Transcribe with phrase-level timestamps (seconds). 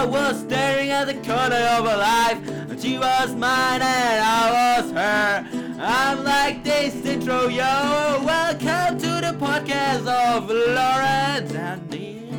[0.00, 2.70] I was staring at the corner of her life.
[2.70, 5.46] And she was mine and I was her.
[5.78, 8.24] I'm like this intro, yo.
[8.24, 12.32] Welcome to the podcast of Lawrence and me.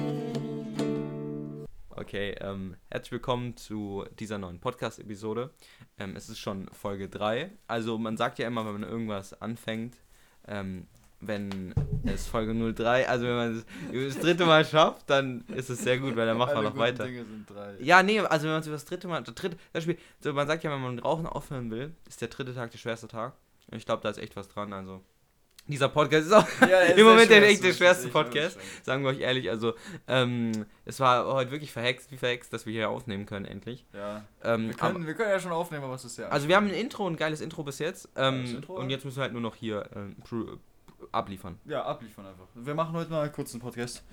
[1.95, 5.51] Okay, ähm, herzlich willkommen zu dieser neuen Podcast-Episode.
[5.99, 7.51] Ähm, es ist schon Folge 3.
[7.67, 9.97] Also man sagt ja immer, wenn man irgendwas anfängt,
[10.47, 10.87] ähm,
[11.21, 15.83] wenn es Folge 03, also wenn man es das dritte Mal schafft, dann ist es
[15.83, 17.05] sehr gut, weil dann macht man noch weiter.
[17.05, 17.75] Dinge sind drei.
[17.79, 20.33] Ja, nee, also wenn man es über das dritte Mal, das dritte, das Spiel, so
[20.33, 23.33] man sagt ja, wenn man Rauchen aufhören will, ist der dritte Tag der schwerste Tag.
[23.69, 25.01] Und ich glaube, da ist echt was dran, also.
[25.67, 29.11] Dieser Podcast ist auch Ja, ist im Moment der, echt der schwerste Podcast, sagen wir
[29.11, 29.47] euch ehrlich.
[29.49, 29.75] Also,
[30.07, 33.85] ähm, es war heute wirklich verhext, wie verhext, dass wir hier aufnehmen können, endlich.
[33.93, 34.25] Ja.
[34.43, 36.29] Ähm, Wir aber- können, wir können ja schon aufnehmen, aber es ist ja.
[36.29, 38.09] also wir haben ein Intro, ein geiles Intro bis jetzt.
[38.15, 40.15] Ähm, und jetzt müssen wir halt nur noch hier ähm,
[41.11, 41.59] abliefern.
[41.65, 42.45] Ja, abliefern einfach.
[42.55, 44.03] Wir machen heute mal kurz einen Podcast.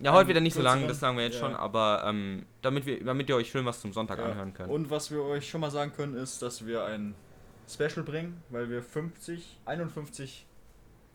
[0.00, 1.46] Ja, heute Ähm, wieder nicht so lang, das sagen wir jetzt Ja.
[1.46, 4.26] schon, aber ähm, damit, wir, damit ihr euch schön was zum Sonntag Ja.
[4.26, 4.70] anhören könnt.
[4.70, 7.14] Und was wir euch schon mal sagen können, ist, dass wir ein
[7.68, 10.46] Special bringen, weil wir 50, 51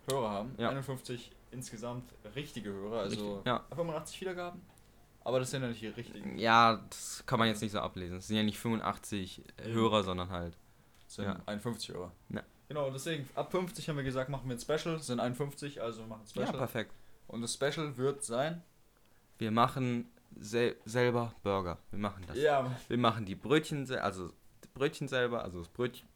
[0.10, 0.56] Hörer haben.
[0.58, 0.70] Ja.
[0.70, 2.04] 51 insgesamt
[2.36, 3.64] richtige Hörer, also Richtig, ja.
[3.74, 4.62] 85 Wiedergaben.
[5.24, 6.38] Aber das sind ja nicht die richtigen.
[6.38, 8.18] Ja, das kann man jetzt nicht so ablesen.
[8.18, 10.56] Es sind ja nicht 85 Hörer, sondern halt.
[11.06, 11.40] Das sind Ja.
[11.48, 12.12] 51 Hörer.
[12.30, 12.44] Ja.
[12.68, 15.00] Genau, deswegen ab 50 haben wir gesagt, machen wir ein Special.
[15.00, 16.58] Sind 51, also wir machen ein Ja, Special.
[16.58, 16.92] perfekt.
[17.28, 18.62] Und das Special wird sein.
[19.38, 21.78] Wir machen sel selber Burger.
[21.92, 22.38] Wir machen das.
[22.38, 24.30] Ja, Wir machen die Brötchen, also
[24.64, 26.08] die Brötchen selber, also das Brötchen.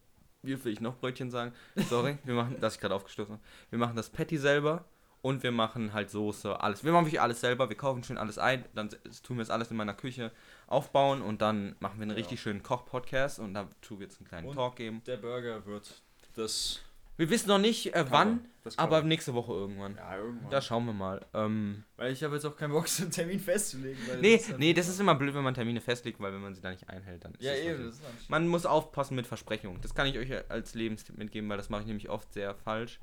[0.42, 1.52] Wie will ich noch Brötchen sagen?
[1.76, 3.42] Sorry, wir machen, das ich gerade aufgestoßen habe.
[3.70, 4.84] Wir machen das Patty selber
[5.22, 6.82] und wir machen halt Soße, alles.
[6.82, 7.68] Wir machen wirklich alles selber.
[7.68, 8.88] Wir kaufen schön alles ein, dann
[9.22, 10.32] tun wir es alles in meiner Küche
[10.66, 12.14] aufbauen und dann machen wir einen Genau.
[12.14, 15.02] richtig schönen Koch-Podcast und dazu wird es einen kleinen Und- Talk geben.
[15.06, 16.02] der Burger wird
[16.34, 16.80] das.
[17.16, 19.08] Wir wissen noch nicht äh, wann, Das aber Cover.
[19.08, 19.96] nächste Woche irgendwann.
[19.96, 20.50] Ja, irgendwann.
[20.50, 21.24] Da schauen wir mal.
[21.34, 23.98] Ähm, weil ich habe jetzt auch keinen Bock, so einen Termin festzulegen.
[24.08, 26.54] Weil nee, halt- nee, das ist immer blöd, wenn man Termine festlegt, weil wenn man
[26.54, 27.84] sie da nicht einhält, dann ist Ja, eben.
[27.84, 28.02] Das ist.
[28.30, 29.80] Man muss aufpassen mit Versprechungen.
[29.82, 33.00] Das kann ich euch als Lebenstipp mitgeben, weil das mache ich nämlich oft sehr falsch.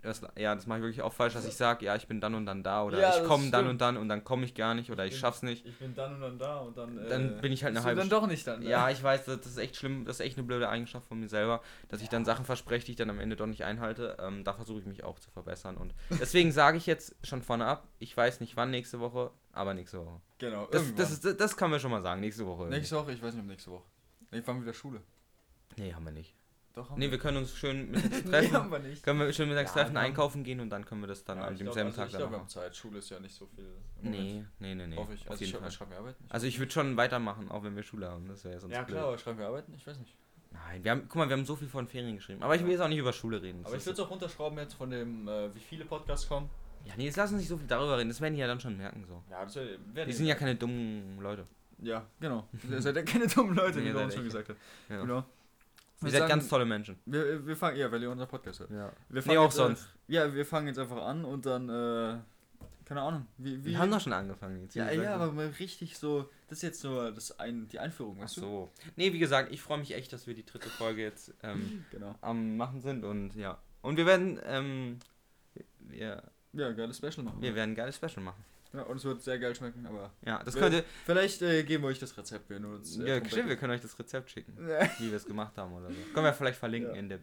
[0.00, 2.36] Das, ja, das mache ich wirklich auch falsch, dass ich sage, ja, ich bin dann
[2.36, 4.54] und dann da oder Ja, ich das komme dann und dann und dann komme ich
[4.54, 5.66] gar nicht oder ich, bin- schaff's nicht.
[5.66, 6.96] Ich bin dann und dann da und dann.
[7.04, 8.60] Äh, Dann bin ich halt eine halbe dann doch nicht dann.
[8.60, 8.68] ne?
[8.70, 11.28] Ja, ich weiß, das ist echt schlimm, das ist echt eine blöde Eigenschaft von mir
[11.28, 14.16] selber, dass ich dann Sachen verspreche, die ich dann am Ende doch nicht einhalte.
[14.20, 17.66] Ähm, da versuche ich mich auch zu verbessern und deswegen sage ich jetzt schon vorne
[17.66, 20.20] ab, ich weiß nicht wann nächste Woche, aber nächste Woche.
[20.38, 20.66] Genau.
[20.70, 22.62] Das, das, ist, das können wir schon mal sagen, nächste Woche.
[22.62, 22.78] irgendwie.
[22.78, 23.84] nächste Woche, ich weiß nicht, ob nächste Woche.
[24.30, 25.00] Nee, fangen wieder Schule.
[25.76, 26.34] Nee, haben wir nicht.
[26.78, 28.52] Doch, haben Nee, wir können uns schön mittags Nee, treffen.
[28.54, 29.02] haben wir nicht.
[29.02, 31.44] Können wir schön mittags Ja, treffen, einkaufen gehen und dann können wir das dann Ja,
[31.46, 32.76] an ich demselben also Tag ich dann glaube, wir haben Zeit.
[32.76, 33.66] Schule ist ja nicht so viel.
[34.00, 34.96] Nee, nee, nee, nee.
[34.96, 35.22] Hoffe ich.
[35.22, 35.70] Auf Also, jeden ich Fall.
[35.72, 36.24] schreiben wir Arbeiten?
[36.28, 38.28] Also ich würde schon weitermachen, auch wenn wir Schule haben.
[38.28, 38.96] Das wäre ja sonst Ja, blöd.
[38.96, 39.74] klar, aber schreiben wir Arbeiten?
[39.74, 40.14] Ich weiß nicht.
[40.52, 42.42] Nein, wir haben, guck mal, wir haben so viel von Ferien geschrieben.
[42.44, 43.58] Aber ich will jetzt auch nicht über Schule reden.
[43.62, 46.48] Das Aber ich würde es auch runterschrauben jetzt von dem, äh, wie viele Podcasts kommen.
[46.84, 48.08] ja, nee, jetzt lass uns nicht so viel darüber reden.
[48.08, 49.22] Das werden die ja dann schon merken so.
[49.30, 50.06] Ja, das wäre.
[50.06, 51.44] Die sind ja keine dummen Leute.
[51.80, 52.48] Ja, genau.
[52.70, 54.56] Ihr seid ja keine dummen Leute, Nee, wie seid schon gesagt hat.
[54.88, 55.00] Ja.
[55.02, 55.24] Genau.
[56.00, 56.98] Wir seid sagen- ganz tolle Menschen.
[57.06, 58.70] Wir, wir fangen, ja, weil ihr unser Podcast hört.
[58.70, 58.92] Ja.
[59.08, 59.82] Wir Nee, auch jetzt, sonst.
[60.08, 62.18] Äh, ja, wir fangen jetzt einfach an und dann, äh,
[62.84, 64.74] keine Ahnung, wie, wie Wir haben doch schon angefangen jetzt.
[64.74, 68.22] ja, ja, aber mal richtig so, das ist jetzt so das ein, die Einführung, Ach
[68.24, 68.40] weißt du?
[68.40, 68.72] so.
[68.96, 72.14] Nee, wie gesagt, ich freue mich echt, dass wir die dritte Folge jetzt ähm, Genau.
[72.20, 73.58] am machen sind und ja.
[73.82, 74.98] Und wir werden, ähm,
[75.80, 76.22] wir,
[76.52, 77.42] Ja, geiles Special machen.
[77.42, 78.44] wir werden ein geiles Special machen.
[78.74, 81.84] Ja, und es wird sehr geil schmecken, aber Ja, das Wir- könnte, vielleicht äh, geben
[81.84, 82.96] wir euch das Rezept, wenn uns.
[82.98, 84.56] ja, stimmt, wir können euch das Rezept schicken.
[84.98, 85.94] wie wir es gemacht haben oder so.
[86.12, 86.98] Können wir vielleicht verlinken Ja.
[87.00, 87.18] in, der,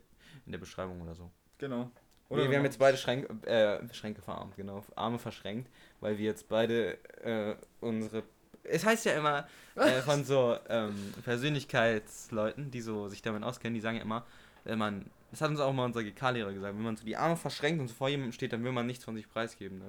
[0.46, 1.30] in der Beschreibung oder so.
[1.60, 1.92] genau.
[2.30, 4.84] wir, wir haben jetzt beide Schränke, äh, Schränke verarmt, genau.
[4.96, 5.70] Arme verschränkt,
[6.00, 8.24] weil wir jetzt beide äh, unsere.
[8.64, 13.82] Es heißt ja immer äh, von so ähm, Persönlichkeitsleuten, die so sich damit auskennen, die
[13.82, 14.26] sagen ja immer,
[14.66, 15.06] wenn man.
[15.32, 17.88] Das hat uns auch mal unser GK-Lehrer gesagt, wenn man so die Arme verschränkt und
[17.90, 19.82] so vor jemandem steht, dann will man nichts von sich preisgeben.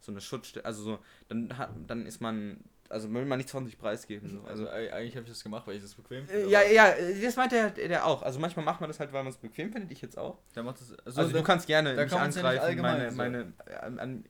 [0.00, 2.58] So eine Schutzstelle, also so, dann hat, dann ist man,
[2.88, 4.28] also will man nichts von sich preisgeben.
[4.28, 4.38] So.
[4.48, 6.62] Also Also äh, eigentlich habe ich das gemacht, weil ich das bequem äh, finde, ja,
[6.62, 8.22] ja, das meint der, der auch.
[8.22, 10.38] Also manchmal macht man das halt, weil man es bequem findet, ich jetzt auch.
[10.56, 10.90] Der macht das.
[11.04, 13.16] Also, Also, der- du kannst gerne mich kann ja angreifen, meine, so.
[13.16, 13.52] meine,
[13.82, 14.24] an, an,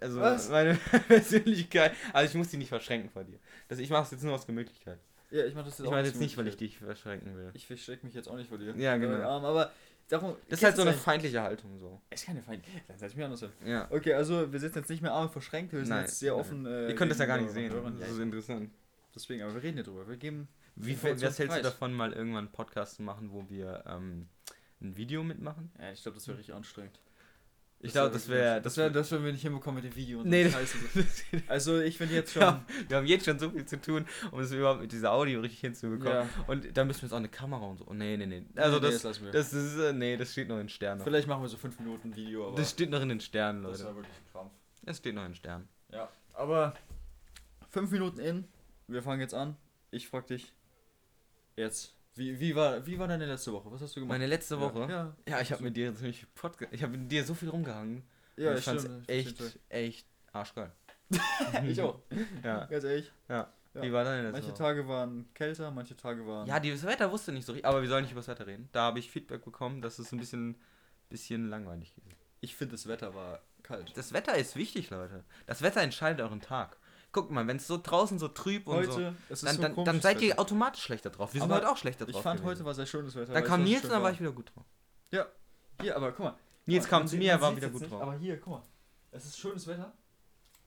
[0.00, 0.48] also Was?
[0.48, 0.74] meine
[1.08, 1.92] Persönlichkeit.
[2.12, 3.38] Also ich muss die nicht verschränken vor dir.
[3.68, 5.00] Das, ich mache es jetzt nur aus Gemütlichkeit.
[5.34, 7.50] Ja, ich mache das Ich auch meine jetzt nicht, weil ich dich verschränken will.
[7.54, 8.74] Ich verstecke mich jetzt auch nicht vor dir.
[8.76, 9.16] Ja, genau.
[9.16, 9.72] Äh, Arm, aber
[10.08, 10.36] darum.
[10.48, 11.00] Das ist halt so eine Fein.
[11.00, 12.00] feindliche Haltung so.
[12.10, 12.64] Ist keine Feind.
[12.86, 13.50] Dann setz mich anders hin.
[13.66, 13.88] Ja.
[13.90, 16.40] Okay, also wir sitzen jetzt nicht mehr Arme verschränkt, wir sind Nein, jetzt sehr nein.
[16.40, 16.66] offen.
[16.66, 17.72] Äh, Ihr könnt das ja gar nicht sehen.
[17.98, 18.70] Das ist interessant.
[19.12, 20.06] deswegen, aber wir reden ja drüber.
[20.08, 20.46] Wir geben.
[20.76, 24.28] Wie was hältst du davon, mal irgendwann einen Podcast zu machen, wo wir ähm,
[24.80, 25.72] ein Video mitmachen?
[25.80, 26.98] Ja, ich glaube, das wäre richtig anstrengend.
[27.84, 28.60] Ich glaube, das wäre.
[28.62, 30.78] Das wäre, das werden wir nicht hinbekommen mit dem Video und Nee, Scheiße.
[31.48, 32.42] Also ich finde jetzt schon.
[32.42, 35.40] Ja, wir haben jetzt schon so viel zu tun, um es überhaupt mit dieser Audio
[35.40, 36.12] richtig hinzubekommen.
[36.12, 36.28] Ja.
[36.46, 37.86] Und dann müssen wir jetzt auch eine Kamera und so.
[37.86, 38.44] Oh, nee, nee, nee.
[38.56, 39.30] Also Nee, das, wir.
[39.30, 41.02] das ist, äh, nee, das steht noch in Sternen.
[41.02, 43.78] Vielleicht machen wir so 5 Minuten Video, aber Das steht noch in den Sternen, das
[43.78, 43.84] Leute.
[43.84, 44.52] war wirklich ein Krampf.
[44.82, 45.68] Das steht noch in Sternen.
[45.92, 46.74] Ja, aber
[47.70, 48.44] 5 Minuten in
[48.86, 49.56] wir fangen jetzt an.
[49.90, 50.52] Ich frag dich
[51.56, 51.94] jetzt.
[52.16, 53.70] Wie, wie, war, wie war deine letzte Woche?
[53.72, 54.14] Was hast du gemacht?
[54.14, 54.80] Meine letzte Woche?
[54.80, 55.16] Ja, ja.
[55.28, 56.72] Ja, ich habe mit dir ziemlich Podcast.
[56.72, 58.04] Ich habe mit dir so viel rumgehangen.
[58.36, 60.72] Ja, ich fand's stimmt, echt, echt arschgeil.
[61.66, 62.00] Ich auch.
[62.42, 63.12] Ja, Ganz ehrlich.
[63.28, 63.52] ja.
[63.74, 63.82] Ja.
[63.82, 64.58] Wie war deine letzte Manche Woche?
[64.58, 66.46] Tage waren kälter, manche Tage waren.
[66.46, 68.68] Ja, das Wetter wusste nicht so richtig, aber wir sollen nicht über das Wetter reden.
[68.70, 70.56] Da habe ich Feedback bekommen, dass es ein bisschen,
[71.08, 72.16] bisschen langweilig ist.
[72.40, 73.92] Ich finde, das Wetter war kalt.
[73.96, 75.24] Das Wetter ist wichtig, Leute.
[75.46, 76.76] Das Wetter entscheidet euren Tag.
[77.14, 79.84] Guckt mal, wenn es so draußen so trüb und so, Heute, ist dann, so dann,
[79.84, 80.40] dann seid ihr Wetter.
[80.40, 81.32] automatisch schlechter drauf.
[81.32, 82.16] Wir sind Aber heute auch schlechter drauf.
[82.16, 82.50] Ich fand, gewesen.
[82.58, 83.32] heute war sehr schönes Wetter.
[83.32, 84.64] Dann kam Nils und dann war ich wieder gut drauf.
[85.12, 85.26] Ja,
[85.80, 86.34] hier, aber guck mal.
[86.66, 88.02] Nils Guck kam zu mir, er war wieder gut nicht, drauf.
[88.02, 88.62] Aber hier, guck mal.
[89.12, 89.92] Es ist schönes Wetter.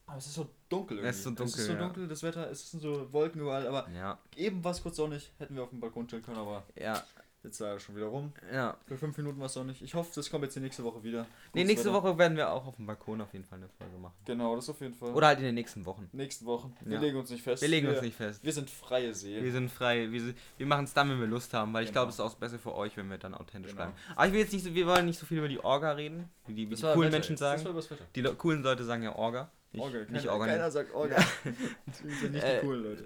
[0.06, 1.10] Aber es ist so dunkel irgendwie.
[1.10, 1.80] Es ist so Es ist dunkel, so ja.
[1.80, 5.34] dunkel, das Wetter, es sind so Wolken überall, aber Ja, eben war es kurz sonnig,
[5.38, 7.04] hätten wir auf dem Balkon chillen können, aber ja,
[7.48, 8.32] jetzt war er schon wieder rum.
[8.54, 8.78] ja.
[8.86, 9.82] Für fünf Minuten war es sonnig.
[9.82, 11.24] Ich hoffe, das kommt jetzt die nächste Woche wieder.
[11.54, 12.04] Nee, Gutes nächste Wetter.
[12.04, 14.14] Woche werden wir auch auf dem Balkon auf jeden Fall eine Folge machen.
[14.26, 15.14] Genau, das auf jeden Fall.
[15.14, 16.10] Oder halt in den nächsten Wochen.
[16.14, 16.76] nächsten Wochen.
[16.82, 17.02] Wir Ja.
[17.02, 17.62] legen uns nicht fest.
[17.62, 18.44] Wir legen uns nicht fest.
[18.44, 19.44] Wir sind freie Seelen.
[19.44, 20.12] Wir sind frei.
[20.12, 22.02] Wir, wir machen es dann, wenn wir Lust haben, weil ich Genau.
[22.02, 23.86] glaube, es ist auch besser für euch, wenn wir dann authentisch Genau.
[23.86, 23.98] bleiben.
[24.16, 26.30] Aber ich will jetzt nicht so, wir wollen nicht so viel über die Orga reden,
[26.46, 27.42] wie die, wie Das die coolen Menschen jetzt.
[27.42, 27.98] Das sagen.
[28.16, 29.50] Die Le coolen Leute sagen ja Orga.
[29.74, 30.02] Ich, Orgel.
[30.10, 30.46] nicht Keiner, Orga.
[30.46, 31.18] keiner sagt Orgel.
[31.88, 33.04] Deswegen sind nicht Äh, die coolen Leute.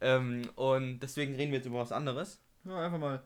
[0.00, 2.40] Ähm, und deswegen reden wir jetzt über was anderes.
[2.64, 3.22] Ja, einfach mal.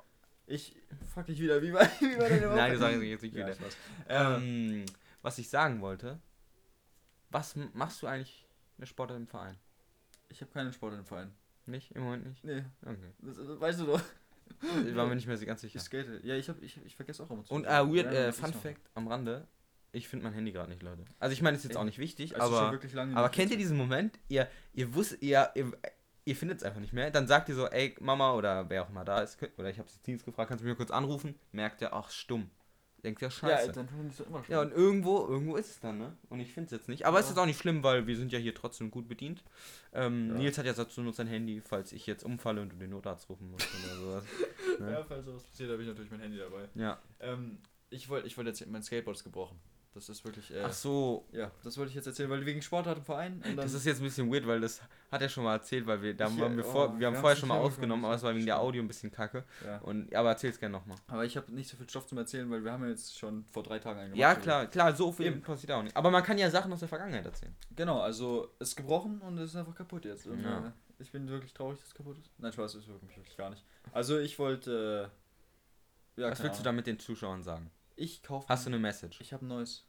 [0.46, 0.76] Ich
[1.12, 2.56] frag dich wieder, wie war, wie war deine Woche?
[2.56, 3.54] Nein, sage ich jetzt nicht Ja, wieder.
[3.54, 3.76] Spaß.
[4.08, 4.84] Ähm,
[5.22, 6.18] was ich sagen wollte,
[7.30, 8.46] was machst du eigentlich
[8.76, 9.56] mit Sport im Verein?
[10.28, 11.32] Ich habe keinen Sport im Verein.
[11.66, 11.92] Nicht?
[11.92, 12.44] Im Moment nicht?
[12.44, 13.12] Nee, Okay.
[13.22, 14.02] das, das weißt du doch.
[14.86, 15.78] Ich war mir nicht mehr so ganz sicher.
[15.78, 16.22] Ich skate.
[16.22, 17.54] Ja, ich, hab, ich, ich vergesse auch immer zu.
[17.54, 18.52] Und äh, weird, Ja, äh, Fun.
[18.52, 19.48] Fact am Rande,
[19.92, 21.04] ich finde mein Handy gerade nicht, Leute.
[21.18, 23.30] Also ich meine, ist jetzt Ey, auch nicht wichtig, Also schon aber, wirklich lange aber
[23.30, 24.18] kennt ihr diesen Moment?
[24.28, 25.72] Ihr, ihr wusst, ihr, ihr,
[26.24, 27.10] ihr findet es einfach nicht mehr.
[27.10, 29.88] Dann sagt ihr so, ey, Mama oder wer auch immer da ist, oder ich habe
[29.88, 31.34] jetzt Dienst gefragt, kannst du mich mal kurz anrufen?
[31.52, 32.50] Merkt er, ach, stumm.
[33.02, 33.72] Denkt ja, Ja, scheiße.
[33.72, 34.50] dann finde ich das immer schon.
[34.54, 36.16] Ja, und irgendwo, irgendwo ist es dann, ne?
[36.30, 37.04] Und ich finde es jetzt nicht.
[37.04, 37.32] Aber es Ja.
[37.32, 39.44] ist auch nicht schlimm, weil wir sind ja hier trotzdem gut bedient.
[39.92, 40.34] Ähm, Ja.
[40.38, 43.28] Nils hat ja dazu nur sein Handy, falls ich jetzt umfalle und du den Notarzt
[43.28, 44.24] rufen musst oder sowas.
[44.80, 44.90] Ne?
[44.90, 46.66] ja, falls sowas passiert, habe ich natürlich mein Handy dabei.
[46.74, 46.98] Ja.
[47.20, 47.58] Ähm,
[47.90, 49.60] ich wollte ich wollt jetzt, mein Skateboard ist gebrochen.
[49.94, 51.24] Das ist wirklich, äh, Ach so.
[51.30, 54.04] ja, das wollte ich jetzt erzählen, weil wegen Sportart im Verein Das ist jetzt ein
[54.04, 54.82] bisschen weird, weil das
[55.12, 57.06] hat er schon mal erzählt, weil wir da Ich, waren wir oh, vor, wir wir
[57.06, 58.58] haben vorher schon mal aufgenommen, aber es war wegen der.
[58.58, 59.44] Audio ein bisschen kacke.
[59.64, 59.78] ja.
[59.78, 60.98] Und aber erzähl's gerne nochmal.
[61.06, 63.44] Aber ich habe nicht so viel Stoff zum Erzählen, weil wir haben ja jetzt schon
[63.52, 64.20] vor drei Tagen einen gemacht.
[64.20, 65.42] Ja, klar, klar, so viel Eben.
[65.42, 65.96] passiert auch nicht.
[65.96, 67.54] Aber man kann ja Sachen aus der Vergangenheit erzählen.
[67.76, 70.26] Genau, also es ist gebrochen und es ist einfach kaputt jetzt.
[70.26, 70.66] Und, Ja.
[70.66, 72.30] äh, ich bin wirklich traurig, dass es kaputt ist.
[72.38, 73.64] Nein, Spaß, ist wirklich, wirklich gar nicht.
[73.92, 75.10] Also ich wollte.
[76.16, 76.64] Äh, ja, Was willst du Ahnung.
[76.64, 77.70] damit den Zuschauern sagen?
[77.96, 78.46] Ich kaufe.
[78.48, 79.20] Hast du eine Message?
[79.20, 79.84] Ich habe ein neues.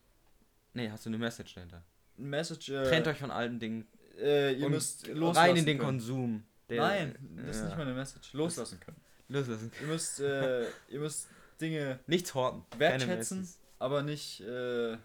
[0.74, 1.84] Nee, hast du eine Message dahinter?
[2.18, 2.70] Message.
[2.70, 3.88] Äh, Trennt euch von alten Dingen.
[4.18, 5.90] Äh, ihr müsst rein loslassen in den können.
[5.90, 6.44] Konsum.
[6.70, 7.16] Der- Nein,
[7.46, 8.34] das ist nicht meine Message.
[8.34, 8.98] Loslassen können.
[9.28, 9.72] Loslassen.
[9.82, 11.28] Ihr müsst, äh, ihr müsst
[11.60, 12.64] Dinge Nichts horten.
[12.78, 13.48] Wertschätzen,
[13.80, 14.98] aber nicht, äh,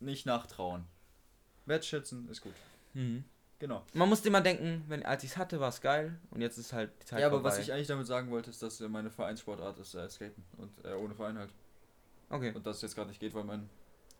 [0.00, 0.84] nicht nachtrauen.
[1.66, 2.54] Wertschätzen ist gut.
[2.94, 3.24] Mhm.
[3.58, 3.84] Genau.
[3.94, 6.72] Man muss immer denken, wenn, als ich es hatte, war es geil und jetzt ist
[6.74, 7.50] halt die Zeit ja, aber vorbei.
[7.50, 10.44] was ich eigentlich damit sagen wollte, ist, dass äh, meine Vereinssportart ist äh, Skaten.
[10.58, 11.50] Und äh, ohne Verein halt.
[12.28, 13.68] Okay, Und dass es jetzt gerade nicht geht, weil mein.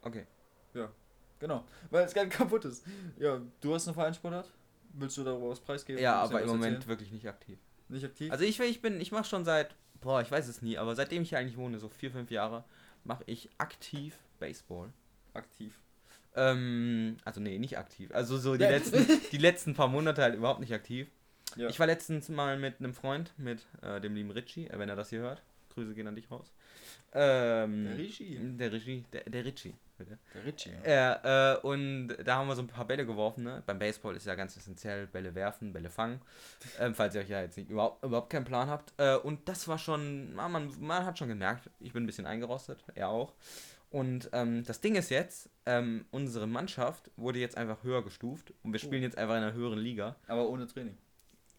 [0.03, 0.27] okay.
[1.39, 1.65] Genau.
[1.91, 2.85] Weil es gerade kaputt ist.
[3.19, 4.51] Ja, du hast eine Vereinssportart?
[4.95, 6.01] Willst du darüber was preisgeben?
[6.01, 6.89] Ja, aber im Moment erzählen?
[6.89, 7.59] wirklich nicht aktiv.
[7.89, 8.33] Nicht aktiv?
[8.33, 11.23] Also ich, ich bin, ich mache schon seit, boah, ich weiß es nie, aber seitdem
[11.23, 12.65] ich hier eigentlich wohne, so vier, fünf Jahre,
[13.05, 14.91] mache ich aktiv Baseball.
[15.35, 15.79] aktiv.
[16.35, 18.11] Ähm, also nee, nicht aktiv.
[18.15, 18.71] Also so die Ja.
[18.71, 21.09] letzten, die letzten paar Monate halt überhaupt nicht aktiv.
[21.57, 21.69] Ja.
[21.69, 24.97] Ich war letztens mal mit einem Freund, mit äh, dem lieben Richie, äh, wenn er
[24.97, 25.43] das hier hört.
[25.75, 26.51] Grüße gehen an dich raus.
[27.13, 28.39] Ähm, Der Richie.
[28.39, 30.19] Der Richie, der, der Richie, bitte.
[30.35, 30.71] Der Richie.
[30.87, 33.45] Ja, äh, und da haben wir so ein paar Bälle geworfen.
[33.45, 33.63] Ne?
[33.65, 36.21] Beim Baseball ist ja ganz essentiell Bälle werfen, Bälle fangen.
[36.79, 38.93] Ähm, falls ihr euch ja jetzt nicht, überhaupt, überhaupt keinen Plan habt.
[38.99, 42.85] Äh, und das war schon, man, man hat schon gemerkt, ich bin ein bisschen eingerostet,
[42.95, 43.33] er auch.
[43.91, 48.73] Und ähm, das Ding ist jetzt, ähm, unsere Mannschaft wurde jetzt einfach höher gestuft und
[48.73, 50.17] wir spielen jetzt einfach in einer höheren Liga.
[50.27, 50.99] Aber ohne Training.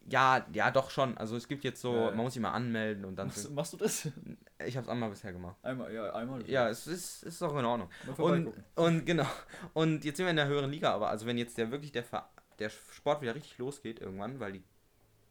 [0.10, 1.18] Ja, ja, doch schon.
[1.18, 3.28] Also es gibt jetzt so, Ja, man muss sich mal anmelden und dann.
[3.28, 4.08] Machst, machst du das?
[4.66, 5.58] Ich habe es einmal bisher gemacht.
[5.64, 6.50] Einmal, ja, einmal.
[6.50, 7.90] Ja, es ist, ist auch in Ordnung.
[8.18, 9.28] Und, und genau.
[9.74, 12.06] Und jetzt sind wir in der höheren Liga, aber also wenn jetzt der wirklich der,
[12.60, 14.64] der Sport wieder richtig losgeht irgendwann, weil die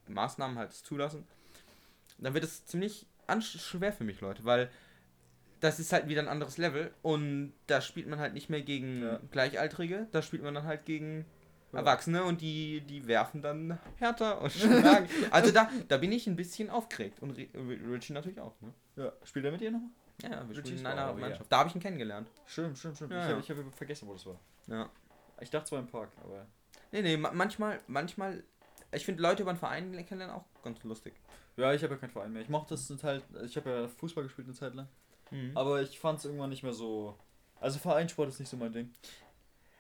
[0.09, 1.27] Maßnahmen halt es zulassen,
[2.19, 3.07] dann wird es ziemlich
[3.41, 4.71] schwer für mich, Leute, weil
[5.61, 9.03] das ist halt wieder ein anderes Level und da spielt man halt nicht mehr gegen
[9.03, 9.21] Ja.
[9.31, 11.25] Gleichaltrige, da spielt man dann halt gegen.
[11.73, 15.09] Erwachsene und die, die werfen dann härter und schlagen.
[15.31, 17.51] also da, da bin ich ein bisschen aufgeregt und Ri-
[17.93, 18.73] Richie natürlich auch, ne?
[18.97, 19.91] Ja, spielt er mit dir nochmal?
[20.23, 21.13] Ja, wir Richie spielen ist in einer ja.
[21.13, 21.53] Mannschaft.
[21.53, 22.31] Da habe ich ihn kennengelernt.
[22.47, 23.13] Stimmt, stimmt, stimmt.
[23.13, 23.55] Ja, ich ja.
[23.55, 24.41] habe hab vergessen, wo das war.
[24.69, 24.89] Ja.
[25.41, 26.47] Ich dachte zwar im Park, aber.
[26.93, 28.43] Nee, nee, ma manchmal, manchmal,
[28.93, 31.15] ich finde Leute über den Verein kennenlernen auch ganz lustig.
[31.57, 32.43] Ja, ich habe ja keinen Verein mehr.
[32.43, 33.23] Ich mochte das eine Zeit.
[33.45, 34.89] Ich habe ja Fußball gespielt eine Zeit lang.
[35.31, 35.53] Mhm.
[35.55, 37.19] Aber ich fand es irgendwann nicht mehr so.
[37.61, 38.93] Also Vereinssport ist nicht so mein Ding.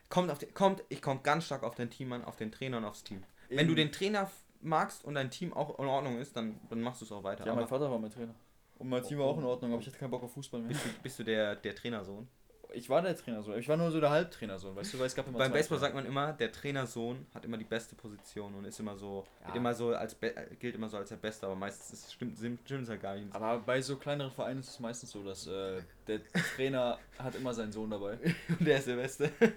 [0.08, 2.78] Kommt auf den, kommt, ich komme ganz stark auf dein Team an, auf den Trainer
[2.78, 3.22] und aufs Team.
[3.48, 3.68] Wenn Eben.
[3.68, 7.04] du den Trainer magst und dein Team auch in Ordnung ist, dann, dann machst du
[7.04, 7.44] es auch weiter.
[7.44, 8.34] Ja, Aber mein Vater war mein Trainer.
[8.78, 10.68] Und mein Team war auch in Ordnung, aber ich hatte keinen Bock auf Fußball mehr.
[10.68, 12.28] bist du, bist du der, der Trainersohn?
[12.74, 13.58] Ich war der Trainersohn.
[13.58, 15.86] Ich war nur so der Halbtrainersohn, weißt du, weil es gab immer Beim Baseball Trainer.
[15.86, 19.54] sagt man immer, der Trainersohn hat immer die beste Position und ist immer so, Ja.
[19.54, 20.16] immer so als
[20.58, 23.34] gilt immer so als der Beste, aber meistens ist, stimmt stimmt es halt gar nicht.
[23.34, 26.20] Aber bei so kleineren Vereinen ist es meistens so, dass äh, der
[26.56, 28.18] Trainer hat immer seinen Sohn dabei.
[28.60, 29.30] der ist der Beste.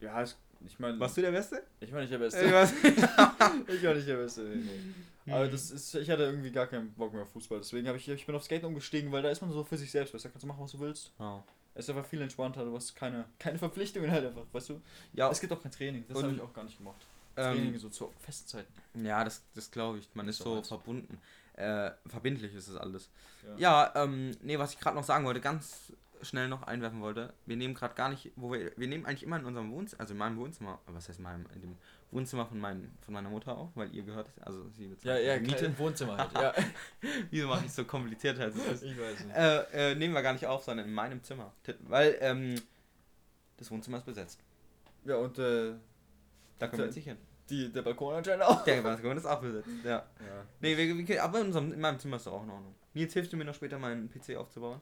[0.00, 1.62] Ja, es- ich meine, Warst du der Beste?
[1.80, 2.42] ich war nicht der Beste.
[2.44, 2.52] Ich
[3.82, 4.40] war nicht der Beste.
[4.42, 4.64] Nee,
[5.26, 5.32] nee.
[5.32, 7.58] Aber das ist, ich hatte irgendwie gar keinen Bock mehr auf Fußball.
[7.58, 9.90] Deswegen habe ich, ich bin auf Skaten umgestiegen, weil da ist man so für sich
[9.90, 10.12] selbst.
[10.14, 11.12] Weißt du, da kannst du machen, was du willst.
[11.18, 11.40] Oh.
[11.80, 12.64] Es ist einfach viel entspannter.
[12.64, 14.80] Du hast keine, keine Verpflichtungen halt einfach, weißt du.
[15.14, 16.04] Ja, Es gibt auch kein Training.
[16.08, 17.00] Das habe ich auch gar nicht gemacht.
[17.34, 19.04] Training ähm, so zu festen Zeiten.
[19.04, 20.08] ja, das, das glaube ich.
[20.14, 20.68] Man ist so alles.
[20.68, 21.18] verbunden.
[21.54, 23.08] Äh, verbindlich ist es alles.
[23.58, 23.90] Ja.
[23.92, 27.32] Ja, ähm, nee, was ich gerade noch sagen wollte, ganz schnell noch einwerfen wollte.
[27.46, 30.12] Wir nehmen gerade gar nicht, wo wir, wir nehmen eigentlich immer in unserem Wohnzimmer, also
[30.12, 31.76] in meinem Wohnzimmer, was heißt meinem, in dem
[32.10, 35.34] Wohnzimmer von, meinem, von meiner Mutter auf, weil ihr gehört, also sie Ja, bezahlt ja,
[35.36, 35.66] die Miete Miete.
[35.66, 36.32] im Wohnzimmer halt.
[36.34, 36.54] ja.
[37.30, 38.82] Wieso mache ich so kompliziert als es ist?
[38.82, 39.36] Ich weiß nicht.
[39.36, 41.52] Äh, äh, nehmen wir gar nicht auf, sondern in meinem Zimmer.
[41.80, 42.60] Weil, ähm,
[43.56, 44.40] das Wohnzimmer ist besetzt.
[45.04, 45.72] Ja, und äh,
[46.58, 47.16] Da können wir jetzt nicht hin.
[47.48, 48.64] die, der Balkon anscheinend auch.
[48.64, 49.90] Der Balkon ist auch besetzt, ja.
[49.90, 50.06] Ja.
[50.60, 52.74] Nee, wir, wir, aber in, unserem, in meinem Zimmer ist doch auch in Ordnung.
[52.92, 54.80] Nils, hilfst du mir noch später meinen PC aufzubauen?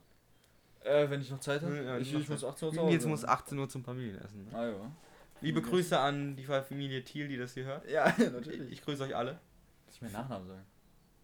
[0.88, 1.76] Äh, wenn ich noch Zeit habe.
[1.85, 2.50] Ja, ich, ich muss Zeit.
[2.50, 3.11] 18 Uhr zu Hause sein.
[3.11, 4.45] muss 18 Uhr zum Familienessen.
[4.47, 4.50] Ne?
[4.54, 4.92] Ah ja.
[5.40, 5.66] Liebe Ja.
[5.66, 7.88] Grüße an die Familie Thiel, die das hier hört.
[7.88, 8.73] Ja, Ich, natürlich.
[8.73, 9.38] ich grüße euch alle.
[9.87, 10.66] Muss ich meinen Nachnamen sagen?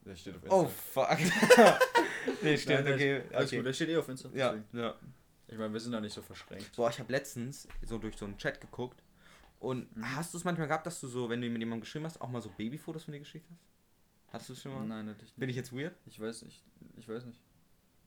[0.05, 1.09] Der steht auf Oh, fuck.
[2.43, 3.23] nee, stimmt, Nein, nein, okay.
[3.33, 3.57] Alles okay.
[3.57, 4.29] gut, der steht eh auf Insta.
[4.35, 4.79] Ja, deswegen.
[4.79, 4.95] ja.
[5.49, 6.75] Ich meine, wir sind da nicht so verschränkt.
[6.77, 9.03] Boah, ich habe letztens so durch so einen Chat geguckt.
[9.61, 10.17] Und Mhm.
[10.17, 12.29] hast du es manchmal gehabt, dass du so, wenn du mit jemandem geschrieben hast, auch
[12.29, 13.61] mal so Babyfotos von dir geschickt hast?
[14.33, 14.85] Hattest du es schon mal?
[14.87, 15.39] Nein, natürlich nicht.
[15.41, 15.95] Bin ich jetzt weird?
[16.07, 16.63] Ich weiß nicht.
[16.97, 17.41] Ich weiß nicht.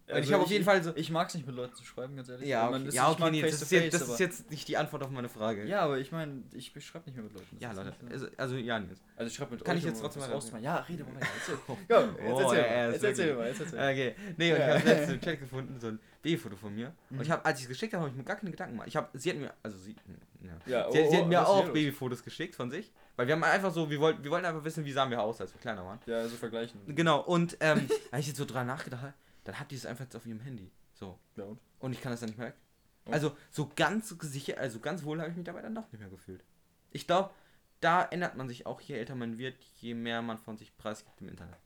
[0.09, 0.93] Weil ich habe auf jeden Fall so.
[0.95, 2.47] Ich mag es nicht mit Leuten zu schreiben, ganz ehrlich.
[2.47, 5.09] Ja, okay, ja, okay nee, das, ist jetzt, das ist jetzt nicht die Antwort auf
[5.09, 5.65] meine Frage.
[5.65, 7.57] Ja, aber ich meine, ich schreibe nicht mehr mit Leuten.
[7.59, 7.93] Ja, Leute.
[8.09, 9.01] Also, also ja, Nils.
[9.17, 10.63] Also ich schreibe mit Kann euch, ich jetzt trotzdem was weiter- auszumachen.
[10.63, 11.11] Ja, rede mal.
[11.19, 11.57] Erzähl.
[11.67, 12.87] Komm, Ja, jetzt Oh, erzähl er mal.
[12.87, 13.47] ist Jetzt erzähl mal.
[13.49, 13.79] Jetzt erzähl.
[13.79, 14.15] Okay.
[14.37, 14.67] Nee, und Ja.
[14.67, 16.93] ich habe letztens im Chat gefunden, so ein Babyfoto von mir.
[17.09, 17.17] Mhm.
[17.19, 18.87] Und ich habe, als ich es geschickt habe, habe ich mir gar keine Gedanken gemacht.
[18.87, 19.95] Ich habe, sie hat mir, also sie,
[20.41, 20.51] ja.
[20.85, 21.65] Ja, Sie, sie oh, hat mir auch?
[21.65, 22.91] Babyfotos geschickt von sich.
[23.17, 25.41] Weil wir haben einfach so, wir wollten, wir wollten einfach wissen, wie sahen wir aus,
[25.41, 25.99] als wir kleiner waren.
[26.05, 26.79] Ja, so vergleichen.
[26.87, 29.13] Genau, und ähm, als ich jetzt so dran nachgedacht habe,
[29.47, 30.69] dann hat die es einfach jetzt auf ihrem Handy.
[30.93, 31.17] So.
[31.35, 31.59] Ja, und?
[31.79, 32.55] Und ich kann das dann nicht mehr weg.
[33.05, 33.11] Oh.
[33.11, 36.09] Also, so ganz sicher, also ganz wohl habe ich mich dabei dann doch nicht mehr
[36.09, 36.43] gefühlt.
[36.91, 37.29] Ich glaube,
[37.79, 41.21] da ändert man sich auch, je älter man wird, je mehr man von sich preisgibt
[41.21, 41.57] im Internet.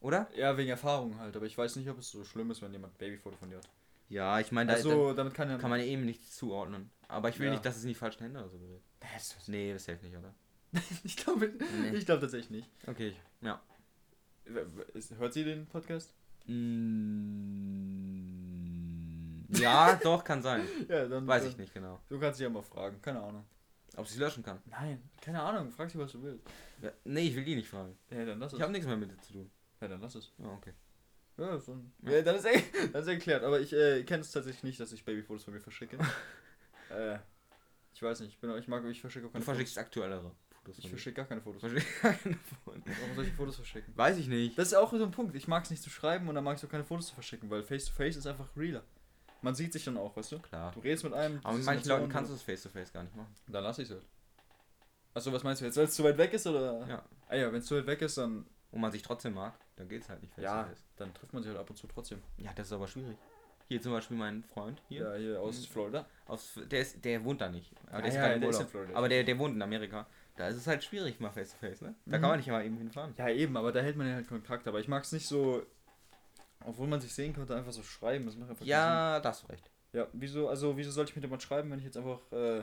[0.00, 0.28] Oder?
[0.34, 1.36] Ja, wegen Erfahrung halt.
[1.36, 3.68] Aber ich weiß nicht, ob es so schlimm ist, wenn jemand Babyfoto von dir hat.
[4.08, 5.56] Ja, ich meine, da, Also, damit kann ja...
[5.58, 6.90] kann man eben nichts zuordnen.
[7.08, 7.52] Aber ich will Ja.
[7.52, 8.82] nicht, dass es in die falschen Hände oder so gerät.
[9.46, 10.34] Nee, das hilft nicht, oder?
[11.04, 11.52] ich glaube
[11.82, 11.96] Nee.
[11.96, 12.70] ich glaub tatsächlich nicht.
[12.86, 13.60] Okay, ja.
[15.18, 16.12] Hört sie den Podcast?
[18.60, 20.62] Mm, ja, doch, kann sein.
[20.88, 21.26] Ja, dann...
[21.26, 22.00] Weiß dann, ich nicht genau.
[22.08, 23.00] Du kannst sie ja mal fragen.
[23.02, 23.44] Keine Ahnung.
[23.96, 24.58] Ob sie es löschen kann.
[24.66, 25.70] Nein, keine Ahnung.
[25.72, 26.46] Frag sie, was du willst.
[26.80, 27.96] Ja, nee, ich will die nicht fragen.
[28.10, 28.58] Ja, dann lass es.
[28.58, 29.50] Ich habe nichts mehr mit dir zu tun.
[29.80, 30.32] Ja, dann lass es.
[30.38, 30.72] Ja, okay.
[31.36, 32.22] Ja, so ein Ja.
[32.22, 32.52] dann, ist er,
[32.92, 33.42] dann ist er erklärt.
[33.44, 35.98] Aber ich äh, kenne es tatsächlich nicht, dass ich Babyfotos von mir verschicke.
[36.90, 37.18] äh,
[37.92, 38.30] ich weiß nicht.
[38.34, 39.86] Ich, bin, ich mag, ich verschicke auch Du keine verschickst Fotos.
[39.86, 40.32] aktuellere
[40.64, 40.78] Fotos.
[40.78, 41.60] Ich verschicke gar keine Fotos.
[41.60, 42.82] Verschick keine Fotos.
[43.00, 43.96] Warum soll ich Fotos verschicken?
[43.96, 44.58] Weiß ich nicht.
[44.58, 45.34] Das ist auch so ein Punkt.
[45.34, 47.48] Ich mag es nicht zu schreiben und dann mag ich auch keine Fotos zu verschicken,
[47.50, 48.82] weil Face-to-Face ist einfach realer.
[49.42, 50.38] Man sieht sich dann auch, weißt du?
[50.40, 50.70] Klar.
[50.72, 51.40] Du redest mit einem.
[51.42, 53.34] Aber mit manchen Leuten kannst du es face-to-face gar nicht machen.
[53.48, 54.04] Dann lass ich es halt.
[55.14, 55.76] Achso, was meinst du jetzt?
[55.78, 56.86] Weil es zu weit weg ist oder?
[56.86, 57.02] Ja.
[57.26, 58.46] Ah ja, wenn es zu weit weg ist, dann.
[58.70, 60.84] Und man sich trotzdem mag, dann geht's halt nicht Ja, face-to-face.
[60.96, 62.22] dann trifft man sich halt ab und zu trotzdem.
[62.36, 63.16] Ja, das ist aber schwierig.
[63.66, 65.10] Hier zum Beispiel mein Freund hier.
[65.10, 65.72] Ja, hier aus Mhm.
[65.72, 66.06] Florida.
[66.26, 67.72] Aus, der, ist, der wohnt da nicht.
[67.86, 68.94] Aber Ah der ist ja, der ist in Florida.
[68.96, 70.06] Aber der, der wohnt in Amerika.
[70.36, 71.94] Da ist es halt schwierig mal face-to-face, ne?
[72.06, 72.20] Da Mhm.
[72.20, 73.14] kann man nicht immer eben hinfahren.
[73.18, 74.66] Ja, eben, aber da hält man ja halt Kontakt.
[74.68, 75.62] Aber ich mag es nicht so.
[76.64, 78.26] Obwohl man sich sehen könnte, einfach so schreiben.
[78.26, 79.70] Das macht einfach Ja, da hast du recht.
[79.92, 82.62] Ja, wieso, also wieso sollte ich mit jemand schreiben, wenn ich jetzt einfach äh,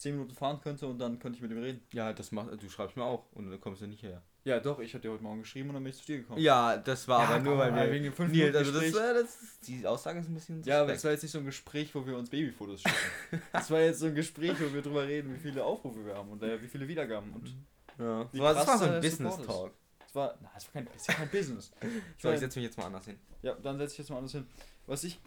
[0.00, 1.82] 10 Minuten fahren könnte und dann könnte ich mit ihm reden?
[1.92, 4.22] Ja, das macht, du schreibst mir auch und dann kommst du nicht her.
[4.44, 6.40] Ja, doch, ich hatte dir heute Morgen geschrieben und dann bin ich zu dir gekommen.
[6.40, 9.10] Ja, das war Ja, aber nur, weil wir wegen dem fünf Nils, Minuten also das,
[9.10, 11.38] äh, das ist, die Aussage ist ein bisschen Ja, aber es war jetzt nicht so
[11.38, 13.42] ein Gespräch, wo wir uns Babyfotos schicken.
[13.52, 16.30] Das war jetzt so ein Gespräch, wo wir drüber reden, wie viele Aufrufe wir haben
[16.30, 17.32] und äh, wie viele Wiedergaben.
[17.34, 17.54] Und
[17.98, 18.26] ja.
[18.32, 19.36] so, das war so ein Business.
[19.36, 19.72] Talk.
[20.06, 21.70] es war, na, es war kein, kein Business.
[21.82, 23.18] Ich So, ich setze mich jetzt mal anders hin.
[23.42, 24.46] ja, dann setze ich jetzt mal alles hin.
[24.86, 25.20] Was ich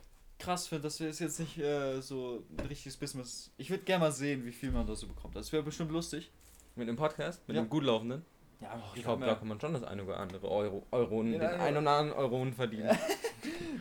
[0.43, 3.51] krass finde, das ist jetzt nicht äh, so ein richtiges Business.
[3.57, 5.35] Ich würde gerne mal sehen, wie viel man da so bekommt.
[5.35, 6.31] Das wäre bestimmt lustig.
[6.75, 7.63] Mit dem Podcast, mit Ja.
[7.63, 8.25] dem gut laufenden.
[8.59, 11.59] Ja, Ich glaube, da kann man schon das eine oder andere Euro, Euronen, Ja, den
[11.59, 11.65] ja.
[11.65, 12.89] ein oder anderen Euronen verdienen.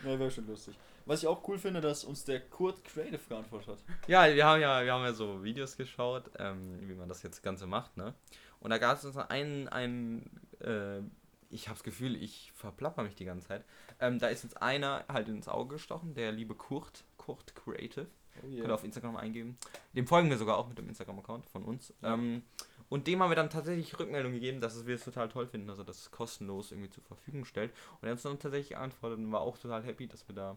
[0.04, 0.74] Ja, wäre schon lustig.
[1.06, 3.78] Was ich auch cool finde, dass uns der Kurt Creative geantwortet hat.
[4.08, 7.42] Ja, wir haben ja, wir haben ja so Videos geschaut, ähm, wie man das jetzt
[7.44, 8.12] Ganze macht, ne?
[8.58, 10.28] Und da gab es uns einen, einen
[10.60, 11.00] äh,
[11.52, 13.64] ich habe das Gefühl, ich verplapper mich die ganze Zeit.
[14.00, 18.06] Ähm, da ist uns einer halt ins Auge gestochen, der liebe Kurt, Kurt Creative.
[18.38, 19.58] Oh Könnt ihr auf Instagram eingeben.
[19.94, 21.92] Dem folgen wir sogar auch mit dem Instagram-Account von uns.
[22.00, 22.14] Ja.
[22.14, 22.42] Ähm,
[22.88, 25.78] Und dem haben wir dann tatsächlich Rückmeldung gegeben, dass wir es total toll finden, dass
[25.78, 27.70] er das kostenlos irgendwie zur Verfügung stellt.
[28.00, 30.56] Und er hat uns dann tatsächlich geantwortet und war auch total happy, dass wir da.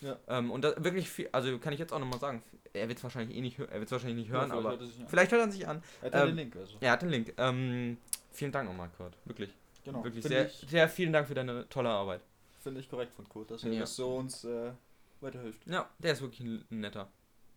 [0.00, 0.18] Ja.
[0.28, 3.04] Ähm, und da wirklich viel, also kann ich jetzt auch nochmal sagen, er wird es
[3.04, 5.52] wahrscheinlich eh nicht, er wird's wahrscheinlich nicht hören, Ja, vielleicht aber hört vielleicht hört er
[5.52, 5.82] sich an.
[6.00, 6.76] Er hat ähm, den Link, also.
[6.80, 7.34] Er hat den Link.
[7.36, 7.98] Ähm,
[8.32, 9.16] vielen Dank nochmal, Kurt.
[9.24, 9.50] Wirklich.
[9.84, 10.04] Genau.
[10.04, 12.20] Wirklich sehr, sehr vielen Dank für deine tolle Arbeit.
[12.60, 13.80] finde ich korrekt von Kurt, dass er Ja.
[13.80, 14.72] das so uns äh,
[15.20, 15.66] weiterhilft.
[15.66, 17.10] Ja, der ist wirklich ein netter.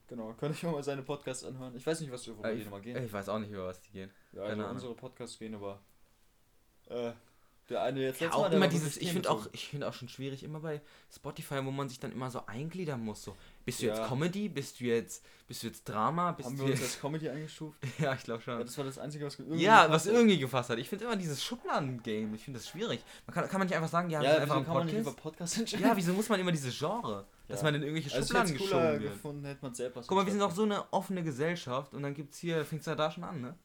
[0.08, 0.34] Genau.
[0.39, 1.75] Könnte ich mal seine Podcasts anhören?
[1.75, 3.03] Ich weiß nicht, was du Äh, die nochmal gehen.
[3.03, 4.12] Ich weiß auch nicht, über was die gehen.
[4.32, 4.74] Ja, keine also Ahnung.
[4.75, 5.79] unsere Podcasts gehen aber.
[6.89, 7.12] Äh,
[7.70, 10.44] der eine jetzt Ja, auch immer dieses, ich finde auch, ich finde auch schon schwierig,
[10.44, 10.82] immer bei
[11.14, 13.24] Spotify, wo man sich dann immer so eingliedern muss.
[13.24, 13.96] So, bist du Ja.
[13.96, 14.50] jetzt Comedy?
[14.50, 16.32] Bist du jetzt, bist du jetzt Drama?
[16.34, 17.80] Bist Haben du wir uns jetzt, als Comedy eingestuft?
[18.00, 18.60] ja, ich glaube Ja, schon.
[18.66, 19.64] das war das Einzige, was irgendwie.
[19.64, 20.78] Ja, was irgendwie gefasst hat.
[20.78, 23.04] Ich finde immer dieses Schubladen-Game, ich finde das schwierig.
[23.26, 25.18] Man kann, kann man nicht einfach sagen, ja, Ja, sind wieso einfach ein Podcast?
[25.18, 25.86] Podcast entscheiden?
[25.86, 27.64] Ja, wieso muss man immer dieses Genre, dass Ja.
[27.66, 29.14] man in irgendwelche also Schubladen es cooler geschoben wird?
[29.14, 32.14] gefunden, hätte man selber Guck mal, wir sind auch so eine offene Gesellschaft und dann
[32.14, 33.56] gibt's hier, fängt's ja da schon an, ne?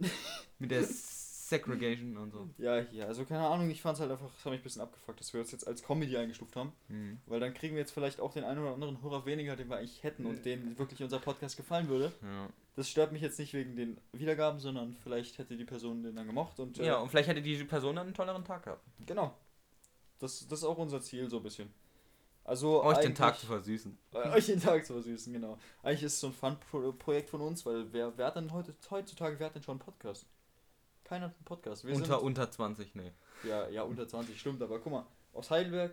[0.58, 0.82] Mit der
[1.50, 2.48] Segregation und so.
[2.58, 4.82] Ja, ja, also keine Ahnung, ich fand es halt einfach, das hat mich ein bisschen
[4.82, 6.72] abgefuckt, dass wir uns jetzt als Comedy eingestuft haben.
[6.88, 7.18] Hm.
[7.26, 9.76] Weil dann kriegen wir jetzt vielleicht auch den einen oder anderen Hörer weniger, den wir
[9.76, 12.12] eigentlich hätten und denen wirklich unser Podcast gefallen würde.
[12.22, 12.48] Ja.
[12.76, 16.26] Das stört mich jetzt nicht wegen den Wiedergaben, sondern vielleicht hätte die Person den dann
[16.26, 18.84] gemocht und äh, ja, und vielleicht hätte die Person dann einen tolleren Tag gehabt.
[19.04, 19.34] genau.
[20.18, 21.72] Das, das ist auch unser Ziel so ein bisschen.
[22.44, 23.96] Also Euch den Tag zu versüßen.
[24.12, 25.58] Äh, euch den Tag zu versüßen, genau.
[25.82, 29.38] Eigentlich ist es so ein Fun-Projekt von uns, weil wer, wer hat denn heute, heutzutage,
[29.38, 30.26] wer hat denn schon einen Podcast?
[31.10, 31.84] Keiner hat einen Podcast.
[31.84, 33.10] Wir Unter, sind, unter 20, nee.
[33.42, 35.92] ja, ja, unter 20, stimmt, aber guck mal, aus Heidelberg,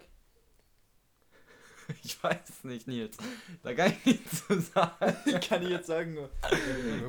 [2.04, 3.18] Ich weiß nicht, Nils.
[3.64, 5.16] Da kann ich nichts zu sagen.
[5.50, 6.30] kann ich jetzt sagen, nur-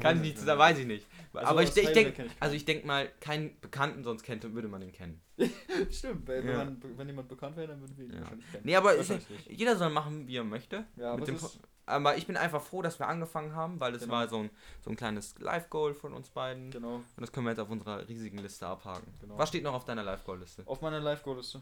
[0.00, 1.06] Kann ich nichts zu sagen, weiß ich nicht.
[1.34, 2.30] Also Aber ich, ich denke, keinen.
[2.40, 5.20] also ich denke mal, keinen Bekannten sonst kennt, würde man den kennen.
[5.90, 6.56] Stimmt, wenn, Ja.
[6.64, 8.20] man, wenn jemand bekannt wäre, dann würden wir ihn Ja.
[8.20, 8.62] wahrscheinlich kennen.
[8.64, 9.12] Nee, aber ist,
[9.48, 10.86] jeder soll machen, wie er möchte.
[10.96, 13.92] Ja, aber mit dem ist, Aber ich bin einfach froh, dass wir angefangen haben, weil
[13.92, 14.14] das Genau.
[14.14, 14.50] war so ein,
[14.82, 16.70] so ein kleines Live-Goal von uns beiden.
[16.70, 19.12] genau, Und das können wir jetzt auf unserer riesigen Liste abhaken.
[19.20, 19.38] Genau.
[19.38, 20.62] Was steht noch auf deiner Live-Goal-Liste?
[20.66, 21.60] auf meiner Live-Goal-Liste.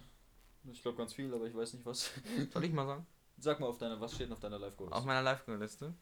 [0.72, 2.10] Ich glaube ganz viel, aber ich weiß nicht was.
[2.52, 3.06] Soll ich mal sagen?
[3.38, 4.98] Sag mal auf deiner, was steht denn auf deiner Live-Goal-Liste?
[4.98, 5.94] Auf meiner Live-Goal-Liste?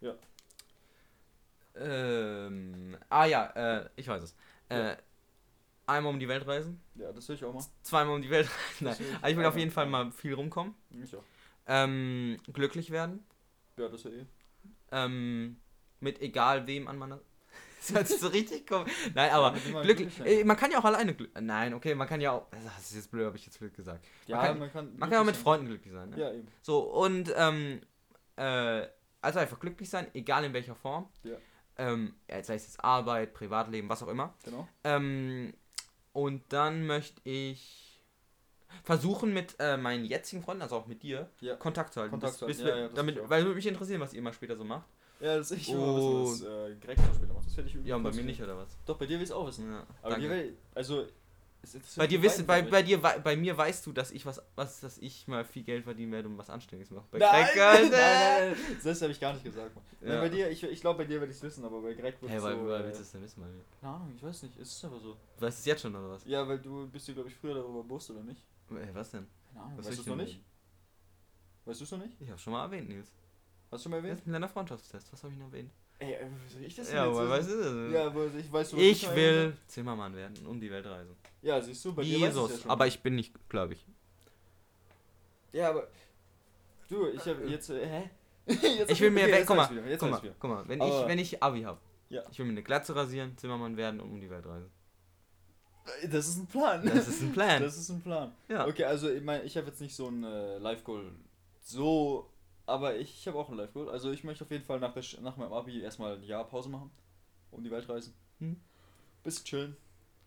[0.00, 0.14] Ja.
[1.76, 4.34] Ähm, ah ja, äh, ich weiß es.
[4.70, 4.90] Ja.
[4.92, 4.96] Äh,
[5.86, 7.64] einmal um die Welt reisen, Ja, das will ich auch mal.
[7.82, 8.84] zweimal um die Welt reisen.
[8.84, 8.98] Nein.
[8.98, 10.74] Will Aber ich will auf jeden Fall mal viel rumkommen.
[11.02, 11.22] Ich auch.
[11.66, 13.24] Ähm, glücklich werden.
[13.78, 14.26] Ja, das ja eh.
[14.90, 15.60] Ähm,
[16.00, 17.20] mit egal wem an meiner.
[17.80, 18.92] Das hört sich so richtig komisch.
[19.14, 20.16] Nein, aber jemandem glücklich.
[20.16, 20.40] glücklich.
[20.40, 21.40] Äh, man kann ja auch alleine glücklich.
[21.44, 22.48] Nein, okay, man kann ja auch.
[22.50, 24.04] Das ist jetzt blöd, habe ich jetzt blöd gesagt.
[24.26, 24.96] Ja, kann- man kann.
[24.96, 26.10] Man kann auch mit Freunden glücklich sein.
[26.10, 26.18] Ne?
[26.18, 26.48] Ja, eben.
[26.60, 27.80] So, und ähm,
[28.34, 28.84] äh,
[29.20, 31.08] also einfach glücklich sein, egal in welcher Form.
[31.22, 31.36] Ja.
[31.76, 34.34] Ähm, ja, sei es jetzt Arbeit, Privatleben, was auch immer.
[34.44, 34.66] Genau.
[34.82, 35.54] Ähm,
[36.12, 37.87] und dann möchte ich
[38.84, 41.56] versuchen mit äh, meinen jetzigen Freunden, also auch mit dir, Ja.
[41.56, 42.10] Kontakt zu halten.
[42.12, 44.32] Kontakt bis, bis halten, wir, ja, ja, damit, weil würde mich interessieren, was ihr immer
[44.32, 44.86] später so macht.
[45.20, 45.72] Ja, das ich Oh.
[45.74, 47.46] immer wissen, was äh, Greg so später macht.
[47.46, 48.68] Das werde ich Ja, und bei mir nicht, oder was?
[48.86, 49.70] Doch, bei dir will ich es auch wissen.
[49.70, 50.28] Ja, Aber danke.
[50.28, 51.06] dir also.
[51.96, 54.78] bei dir wissen, bei, bei dir, wei- bei mir weißt du, dass ich was, was,
[54.80, 57.04] dass ich mal viel Geld verdienen werde und was Anständiges mache.
[57.10, 57.18] Bei.
[57.18, 57.90] Nein, Greg, nein, Alter.
[57.96, 59.72] nein, nein, das habe ich gar nicht gesagt.
[60.00, 60.08] Ja.
[60.08, 62.22] Nein, bei dir, ich, ich glaube, bei dir werde ich es wissen, aber bei Greg
[62.22, 62.62] wird es weil, so.
[62.62, 63.50] woher äh, willst du es denn wissen, mal?
[63.80, 64.56] keine Ahnung, ich weiß nicht.
[64.60, 65.16] Es ist aber so.
[65.36, 66.24] Du weißt es jetzt schon, oder was?
[66.26, 68.40] Ja, weil du bist dir, glaube ich, früher darüber bewusst, oder nicht?
[68.70, 69.26] Ey, was denn?
[69.52, 69.78] Keine Ahnung.
[69.78, 70.40] Was weißt du es noch denn nicht?
[71.64, 72.20] Weißt du es noch nicht?
[72.20, 73.12] Ich habe schon mal erwähnt, Nils.
[73.70, 74.20] Hast du schon mal Das erwähnt?
[74.20, 75.12] ist ein kleiner Freundschaftstest.
[75.12, 75.70] Was habe ich noch erwähnt?
[76.00, 77.58] Ey, äh, wie soll ich das denn Ja, jetzt aber wissen?
[77.58, 80.70] weißt du, Ja, aber ich weiß, was ich will erwähnt Zimmermann werden und um die
[80.70, 81.16] Welt reisen.
[81.42, 82.70] Ja, siehst du, bei Wie dir Jesus, ja schon.
[82.70, 83.84] aber ich bin nicht gläubig.
[85.52, 85.88] Ja, aber.
[86.88, 87.70] Du, ich habe jetzt.
[87.70, 88.10] Äh, hä?
[88.46, 91.08] jetzt Ich will mir, okay, jetzt guck mal, jetzt guck mal, guck wenn Aber- ich,
[91.08, 92.22] wenn ich Abi habe, Ja.
[92.30, 94.70] ich will mir eine Glatze rasieren, Zimmermann werden und um die Welt reisen.
[96.10, 96.84] Das ist ein Plan.
[96.84, 97.62] Das ist ein Plan.
[97.62, 98.32] Das ist ein Plan.
[98.48, 98.66] ja.
[98.66, 101.10] Okay, also ich meine, ich habe jetzt nicht so ein äh, Live-Goal
[101.60, 102.28] so,
[102.66, 103.90] aber ich, habe auch ein Live-Goal.
[103.90, 106.68] Also ich möchte auf jeden Fall nach, der, nach meinem Abi erstmal ein Jahr Pause
[106.68, 106.90] machen,
[107.50, 108.14] um die Welt reisen.
[108.38, 108.56] Hm.
[109.22, 109.76] Bisschen chillen.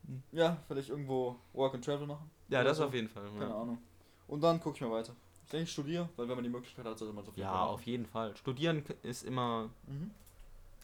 [0.06, 0.21] Hm.
[0.32, 2.30] Ja, vielleicht irgendwo Work and Travel machen.
[2.50, 2.86] Ja, das so.
[2.86, 3.24] auf jeden Fall.
[3.38, 3.80] Keine Ja, Ahnung.
[4.28, 5.15] Und dann gucke ich mal weiter.
[5.45, 7.52] Ich denke, ich studiere, weil wenn man die Möglichkeit hat, sollte man auf jeden ja
[7.52, 8.38] Fall auf jeden Fall.
[8.38, 9.69] Studieren ist immer.
[9.88, 10.12] Mhm.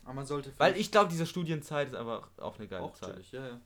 [0.04, 3.12] Aber man sollte Weil ich glaube, diese Studienzeit ist einfach auch eine geile auch Zeit.
[3.14, 3.60] chillig, ja, ja.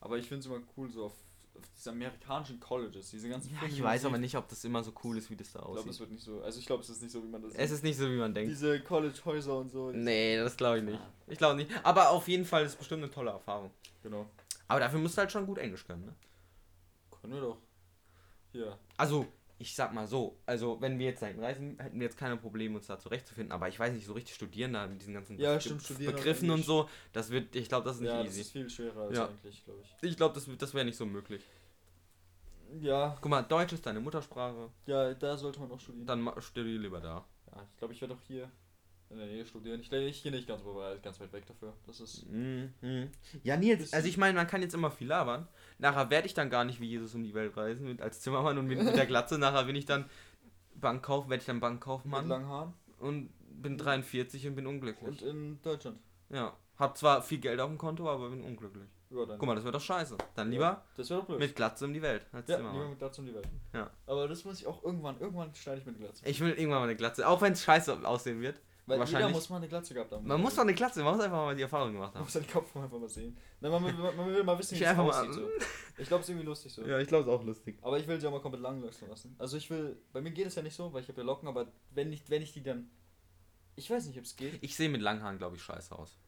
[0.00, 1.12] Aber ich finde es immer cool, so auf,
[1.56, 4.92] auf diese amerikanischen Colleges, diese ganzen Ja, ich weiß aber nicht, ob das immer so
[5.04, 6.00] cool ist, wie das da Ich glaube, es aussieht.
[6.00, 6.40] wird nicht so.
[6.42, 8.16] Also ich glaube, es ist nicht so, wie man das Es ist nicht so, wie
[8.16, 8.50] man denkt.
[8.50, 9.90] Diese College-Häuser und so.
[9.92, 11.00] Nee, das glaube ich nicht.
[11.26, 11.70] Ich glaube nicht.
[11.84, 13.70] Aber auf jeden Fall ist es bestimmt eine tolle Erfahrung.
[14.02, 14.26] Genau.
[14.68, 16.14] Aber dafür musst du halt schon gut Englisch können, ne?
[17.20, 17.58] Können wir doch.
[18.52, 18.78] Hier.
[18.96, 19.26] Also,
[19.60, 22.76] ich sag mal so, also wenn wir jetzt dahin reisen, hätten wir jetzt keine Probleme,
[22.76, 23.52] uns da zurechtzufinden.
[23.52, 26.54] Aber ich weiß nicht, so richtig studieren da mit diesen ganzen Ja, stimmt, Begriffen und
[26.56, 26.66] Englisch.
[26.66, 28.40] so, das wird, ich glaube, das ist nicht Ja, das easy.
[28.40, 29.28] ist viel schwerer als Ja.
[29.28, 30.08] eigentlich, glaube ich.
[30.10, 31.44] Ich glaube, das, das wäre nicht so möglich.
[32.80, 36.06] Ja, Guck mal, Deutsch ist deine Muttersprache, ja, da sollte man auch studieren.
[36.06, 37.24] dann ma- studier lieber da.
[37.54, 38.48] Ja, ich glaube, ich werde auch hier
[39.10, 39.80] in der Nähe studieren.
[39.80, 40.62] Ich, ich gehe nicht ganz,
[41.02, 41.72] ganz weit weg dafür.
[41.86, 42.26] Das ist.
[42.30, 42.72] Mhm.
[43.42, 45.48] Ja, Nils, also ich meine, man kann jetzt immer viel labern.
[45.78, 48.56] Nachher werde ich dann gar nicht wie Jesus um die Welt reisen mit, als Zimmermann
[48.58, 49.38] und mit, mit der Glatze.
[49.38, 50.08] Nachher bin ich dann
[50.74, 52.74] Bankkauf, werde ich dann Mit Bankkaufmann langen Haaren.
[52.98, 53.30] und
[53.62, 55.08] bin 43 und bin unglücklich.
[55.08, 55.98] Und in Deutschland.
[56.30, 58.88] ja, hab zwar viel Geld auf dem Konto, aber bin unglücklich.
[59.10, 59.38] Ja, dann.
[59.38, 60.16] Guck mal, das wäre doch scheiße.
[60.36, 61.40] Dann lieber Das wäre doch blöd.
[61.40, 62.78] mit Glatze um die Welt als ja, Zimmermann.
[62.78, 63.48] lieber mit Glatze um die Welt.
[63.74, 63.90] Ja.
[64.06, 66.24] Aber das muss ich auch irgendwann, irgendwann schneide ich mit Glatze.
[66.26, 68.60] Ich will irgendwann mal eine Glatze, auch wenn es scheiße aussehen wird.
[68.90, 70.26] Weil jeder wahrscheinlich- muss mal eine Glatze gehabt haben.
[70.26, 72.24] Man muss doch eine Glatze, man muss einfach mal die Erfahrung gemacht Man haben.
[72.26, 73.36] muss den Kopf einfach mal sehen.
[73.60, 75.32] Nein, man, will- man, man will mal wissen, Ich wie es aussieht.
[75.34, 75.48] So.
[75.98, 76.82] Ich glaube, es ist irgendwie lustig so.
[76.86, 77.78] Ja, ich glaube es auch lustig.
[77.82, 79.34] Aber ich will sie auch mal komplett lang wachsen lassen.
[79.38, 81.48] Also ich will, bei mir geht es ja nicht so, weil ich habe ja Locken,
[81.48, 82.90] aber wenn ich, wenn ich die dann,
[83.76, 84.62] ich weiß nicht, ob es geht.
[84.62, 86.18] Ich sehe mit langen Haaren, glaube ich, scheiße aus.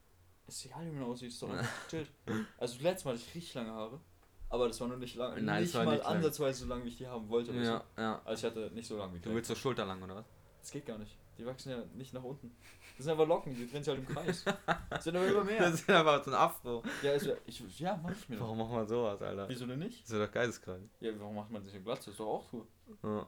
[0.46, 2.10] Ist egal, wie man aussieht, ist doch einfach chillt.
[2.58, 4.00] Also letztes Mal hatte ich richtig lange Haare,
[4.48, 6.16] aber das war nur nicht lang, Nein, nicht das war mal nicht lang.
[6.16, 7.52] ansatzweise so lang, wie ich die haben wollte.
[7.52, 8.20] Ja, ja.
[8.22, 8.28] So.
[8.28, 10.26] Also ich hatte nicht so lang wie Du willst so schulterlang, oder was?
[10.62, 11.16] Das geht gar nicht.
[11.38, 12.54] Die wachsen ja nicht nach unten.
[12.96, 14.44] Das sind einfach Locken, die drehen sich halt im Kreis.
[14.90, 15.58] Das sind aber immer mehr.
[15.60, 16.82] Das ist einfach so ein Afro.
[17.02, 18.38] Ja, ist ja, ich, ja mach ich mir.
[18.38, 19.48] Warum machen wir sowas, Alter?
[19.48, 20.04] Wieso denn nicht?
[20.04, 20.88] Das ist doch geisteskrank.
[21.00, 22.10] Ja, warum macht man sich eine Glatze?
[22.10, 22.66] Ist doch auch cool.
[23.02, 23.26] Ja.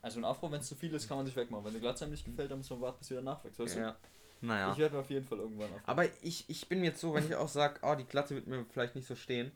[0.00, 1.64] Also ein Afro, wenn es zu viel ist, kann man sich wegmachen.
[1.64, 3.58] Wenn eine Glatze einem nicht gefällt, dann muss man warten, bis wieder nachwächst.
[3.58, 3.80] Weißt du?
[3.80, 3.96] ja.
[4.40, 4.72] Naja.
[4.72, 5.80] Ich werde auf jeden Fall irgendwann Afro.
[5.84, 8.64] Aber ich, ich bin jetzt so, wenn ich auch sage, oh, die Glatze wird mir
[8.70, 9.50] vielleicht nicht so stehen,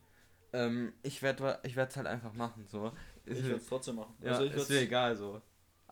[0.52, 2.66] ähm, ich werde ich es halt einfach machen.
[2.66, 2.92] So.
[3.24, 4.14] Ich werde es trotzdem machen.
[4.20, 5.40] ja, also ich, ist mir egal so.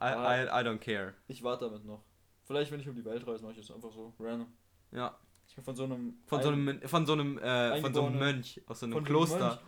[0.00, 0.04] I.
[0.04, 1.14] I, I don't care.
[1.26, 2.02] ich warte damit noch.
[2.44, 4.46] Vielleicht, wenn ich um die Welt reise, mache ich es einfach so random.
[4.92, 5.18] Ja.
[5.46, 6.14] Ich bin von so einem.
[6.26, 9.60] Von so einem, von so einem, äh, von so einem Mönch aus so einem Kloster.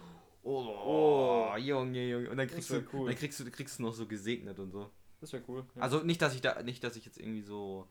[0.42, 1.56] Oh, Oh.
[1.58, 2.30] Junge, Junge.
[2.30, 3.08] Und dann Das kriegst du, cool.
[3.08, 4.90] dann kriegst du, kriegst du noch so gesegnet und so.
[5.20, 5.64] Das wäre cool.
[5.74, 5.82] Ja.
[5.82, 7.86] Also nicht, dass ich da, nicht, dass ich jetzt irgendwie so.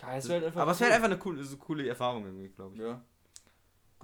[0.00, 0.86] ja, es halt einfach aber es cool.
[0.86, 2.80] wäre einfach eine coole, so coole Erfahrung irgendwie, glaube ich.
[2.82, 3.02] Ja.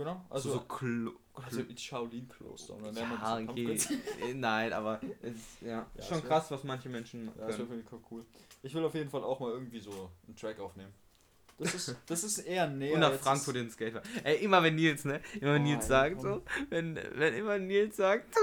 [0.01, 0.25] Genau.
[0.31, 2.75] Also Also, so Klo also in Shaolin-Kloster.
[2.81, 3.79] Lernt ja, man okay.
[4.23, 7.69] Äh, Nein, aber es ist ja, Ja, schon krass, was manche Menschen Ja, das wäre
[7.69, 8.25] für mich cool.
[8.63, 10.93] Ich will auf jeden Fall auch mal irgendwie so einen Track aufnehmen.
[11.59, 12.95] Das ist, das ist eher näher.
[12.95, 14.03] Und nach Frankfurt den Skater.
[14.25, 15.21] Ey, immer wenn Nils, ne?
[15.39, 18.35] Immer wenn Oh, Nils sagt so, wenn, wenn immer Nils sagt,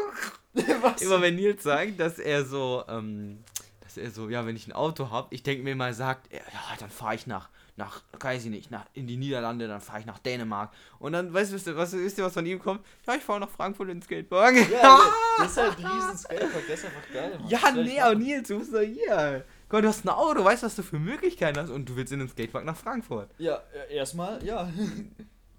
[1.01, 3.43] immer wenn Nils sagt, dass er so, ähm,
[3.81, 6.41] dass er so, ja, wenn ich ein Auto hab, ich denke mir mal, sagt er,
[6.53, 9.99] ja, dann fahre ich nach, nach, weiß ich nicht, nach, in die Niederlande, dann fahre
[9.99, 10.71] ich nach Dänemark.
[10.99, 12.81] Und dann, weißt du, was, wisst ihr, was von ihm kommt?
[13.05, 14.55] Ja, ich fahre nach Frankfurt in Skatepark.
[14.71, 14.99] Ja,
[15.37, 17.37] das ist halt ein riesen Skatepark, der ist einfach geil.
[17.39, 17.49] Mann.
[17.49, 18.15] Ja, Das nee, aber.
[18.15, 19.45] Nils, du bist doch hier.
[19.69, 22.19] Guck du hast ein Auto, weißt was du für Möglichkeiten hast und du willst in
[22.19, 23.29] den Skatepark nach Frankfurt.
[23.37, 24.69] Ja, erstmal, ja.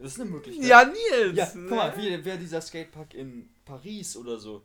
[0.01, 0.65] Das ist eine Möglichkeit.
[0.65, 1.37] Ja, Nils!
[1.37, 4.63] Ja, guck mal, wie wäre dieser Skatepark in Paris oder so,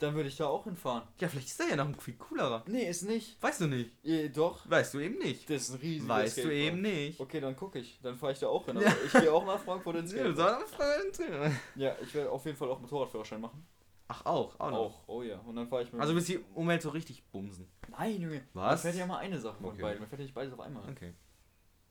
[0.00, 1.02] dann würde ich da auch hinfahren.
[1.18, 2.64] Ja, vielleicht ist der ja noch ein viel coolerer.
[2.66, 3.40] Nee, ist nicht.
[3.42, 3.92] Weißt du nicht.
[4.04, 5.48] Eh, doch, Weißt du eben nicht.
[5.48, 6.62] das ist ein riesiger Weißt du Skatepark.
[6.66, 7.20] eben nicht.
[7.20, 8.00] Okay, dann gucke ich.
[8.02, 8.76] Dann fahre ich da auch hin.
[8.76, 8.92] Aber Ja.
[9.06, 11.52] ich gehe auch nach Frankfurt ins Ja, Skatepark.
[11.76, 13.66] Ja, ich werde auf jeden Fall auch Motorradführerschein machen.
[14.08, 14.78] Ach, auch, auch noch.
[14.78, 15.38] Auch, oh ja.
[15.38, 16.00] Und dann fahre ich mit.
[16.00, 17.68] Also bis die Umwelt so richtig bumsen.
[17.90, 18.42] Nein, Junge.
[18.54, 18.82] Was?
[18.82, 19.82] Man fährt ja mal eine Sache von Okay.
[19.82, 20.00] beiden.
[20.00, 20.88] Man fährt ja nicht beides auf einmal.
[20.90, 21.14] Okay.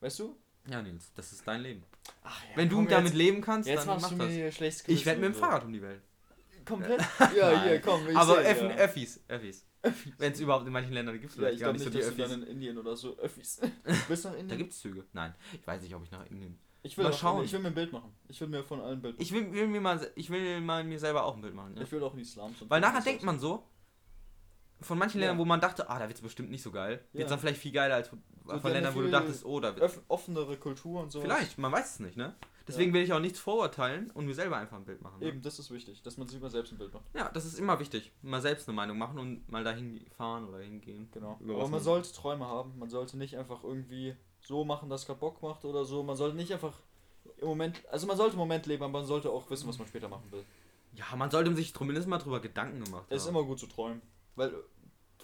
[0.00, 0.36] Weißt du?
[0.68, 1.82] Ja, Nils, das ist dein Leben.
[2.22, 2.56] Ach ja.
[2.56, 4.32] Wenn du damit jetzt, leben kannst, Jetzt dann machst mach du mir das.
[4.34, 5.34] hier schlechtes Ich werde mit dem.
[5.34, 6.02] Fahrrad um die Welt.
[6.70, 7.00] Komplett?
[7.36, 7.62] Ja, Nein.
[7.68, 8.08] hier, komm.
[8.08, 8.68] Ich Aber seh, ja.
[8.76, 9.66] Öffis, Öffis.
[10.18, 12.10] Wenn es überhaupt in manchen Ländern gibt, Ja, vielleicht ich gar glaube nicht nicht, so
[12.10, 12.48] dass die du dann Öffis.
[12.48, 13.60] in Indien oder so Öffis.
[14.08, 14.58] Bist du nach Da Indien?
[14.58, 15.04] gibt es Züge.
[15.12, 16.58] Nein, ich weiß nicht, ob ich nach Indien.
[16.82, 17.44] Ich will, Mal auch, schauen.
[17.44, 18.10] ich will mir ein Bild machen.
[18.28, 19.22] Ich will mir von allen ein Bild machen.
[19.22, 21.76] Ich will, will mir mal, se- ich will mal mir selber auch ein Bild machen.
[21.76, 21.82] Ja?
[21.82, 23.66] Ich will auch in und Weil nachher denkt man so,
[24.80, 25.26] von manchen Ja.
[25.26, 27.24] Ländern, wo man dachte, ah, da wird es bestimmt nicht so geil, wird Ja.
[27.26, 30.00] es dann vielleicht viel geiler als von wir Ländern, wo du dachtest, oh, da wird
[30.08, 31.20] offenere Kultur und so.
[31.20, 32.34] Vielleicht, man weiß es nicht, ne?
[32.68, 35.18] Deswegen will ich auch nichts vorurteilen und mir selber einfach ein Bild machen.
[35.20, 35.26] Ne?
[35.26, 37.04] Eben, das ist wichtig, dass man sich immer selbst ein Bild macht.
[37.14, 38.12] Ja, das ist immer wichtig.
[38.22, 41.08] Mal selbst eine Meinung machen und mal dahin fahren oder hingehen.
[41.12, 41.36] Genau.
[41.40, 42.78] Über Aber man man- sollte Träume haben.
[42.78, 46.02] Man sollte nicht einfach irgendwie so machen, dass es gerade Bock macht oder so.
[46.02, 46.74] Man sollte nicht einfach
[47.38, 49.86] im Moment, also man sollte im Moment leben, aber man sollte auch wissen, was man
[49.88, 50.44] später machen will.
[50.94, 53.36] Ja, man sollte sich zumindest mal drüber Gedanken gemacht Es ist haben.
[53.36, 54.00] immer gut zu träumen.
[54.36, 54.52] Weil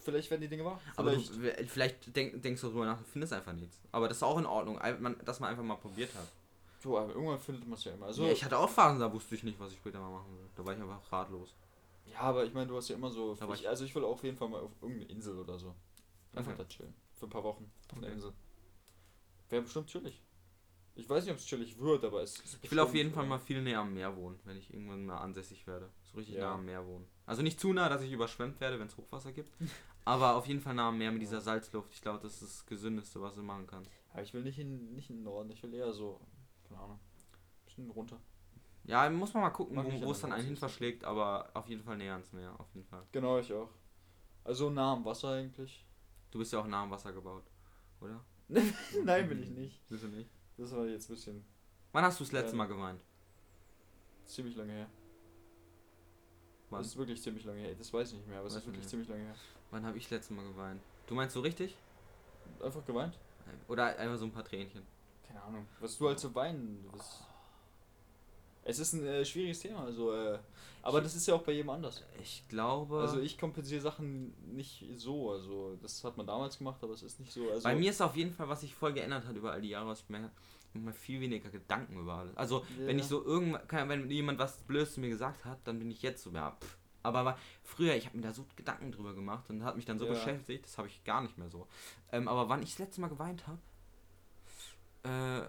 [0.00, 0.80] vielleicht werden die Dinge wahr.
[0.96, 1.70] Aber du, Vielleicht.
[1.70, 3.78] vielleicht denk, denkst du drüber nach und findest einfach nichts.
[3.92, 4.78] Aber das ist auch in Ordnung,
[5.24, 6.28] dass man einfach mal probiert hat.
[6.86, 8.06] Du, aber irgendwann findet man es ja immer.
[8.06, 10.36] Also, ja, ich hatte auch Phasen, da wusste ich nicht, was ich später mal machen
[10.38, 10.48] will.
[10.54, 11.54] Da war ich einfach ratlos.
[12.06, 13.36] ja, aber ich meine, du hast ja immer so.
[13.40, 15.74] Aber Ich, also ich will auf jeden Fall mal auf irgendeine Insel oder so.
[16.32, 16.62] Einfach Okay.
[16.62, 16.94] da chillen.
[17.14, 18.14] Für ein paar Wochen auf einer Okay.
[18.14, 18.32] Insel.
[19.48, 20.22] Wäre bestimmt chillig.
[20.94, 23.24] Ich weiß nicht, ob es chillig wird, aber es ist Ich will auf jeden Fall
[23.24, 25.90] äh, mal viel näher am Meer wohnen, wenn ich irgendwann mal ansässig werde.
[26.04, 26.50] So richtig Ja.
[26.50, 27.06] nah am Meer wohnen.
[27.26, 29.50] Also nicht zu nah, dass ich überschwemmt werde, wenn es Hochwasser gibt.
[30.04, 31.92] aber auf jeden Fall nah am Meer mit dieser Salzluft.
[31.92, 33.90] Ich glaube, das ist das Gesündeste, was du machen kannst.
[34.12, 36.18] Aber ich will nicht in, nicht in den Norden, ich will eher so,
[36.68, 37.00] keine Ahnung,
[37.64, 38.20] bisschen runter.
[38.84, 41.68] Ja, muss man mal gucken, Mag ich wo, es dann einen hin verschlägt, aber auf
[41.68, 43.02] jeden Fall näher ans Meer, auf jeden Fall.
[43.10, 43.70] Genau, ich auch.
[44.44, 45.84] Also nah am Wasser eigentlich.
[46.30, 47.44] Du bist ja auch nah am Wasser gebaut,
[48.00, 48.24] oder?
[49.04, 49.88] Nein, will ich nicht.
[49.88, 50.30] Bist du nicht?
[50.56, 51.44] Das war jetzt ein bisschen
[51.92, 52.56] Wann hast du das letzte.
[52.56, 53.00] Mal geweint?
[54.24, 54.90] ziemlich lange her.
[56.70, 57.74] Wann, Das ist wirklich ziemlich lange her.
[57.74, 58.90] Das weiß ich nicht mehr, aber es ist wirklich nicht.
[58.90, 59.34] ziemlich lange her.
[59.70, 60.82] wann habe ich das letzte Mal geweint?
[61.06, 61.76] Du meinst so richtig?
[62.62, 63.18] Einfach geweint?
[63.68, 64.82] Oder einfach so ein paar Tränchen.
[65.26, 65.66] Keine Ahnung.
[65.80, 66.84] Was du halt so weinen.
[66.92, 67.22] Was
[68.68, 70.40] es ist ein äh, schwieriges Thema, also, äh,
[70.82, 72.02] aber das ist ja auch bei jedem anders.
[72.20, 72.98] Ich glaube.
[73.00, 77.20] Also ich kompensiere Sachen nicht so, also das hat man damals gemacht, aber es ist
[77.20, 77.48] nicht so.
[77.48, 79.68] Also bei mir ist auf jeden Fall, was sich voll geändert hat über all die
[79.68, 80.30] Jahre, was ich mir
[80.92, 82.36] viel weniger Gedanken über alles.
[82.36, 82.88] Also Ja.
[82.88, 86.02] wenn ich so irgendwann, wenn jemand was Blödes zu mir gesagt hat, dann bin ich
[86.02, 86.76] jetzt so, ja, pff.
[87.04, 90.00] Aber war- früher, ich habe mir da so Gedanken drüber gemacht und hat mich dann
[90.00, 90.10] so Ja.
[90.12, 91.68] beschäftigt, das habe ich gar nicht mehr so.
[92.10, 93.60] Ähm, aber wann ich das letzte Mal geweint habe,
[95.06, 95.48] äh,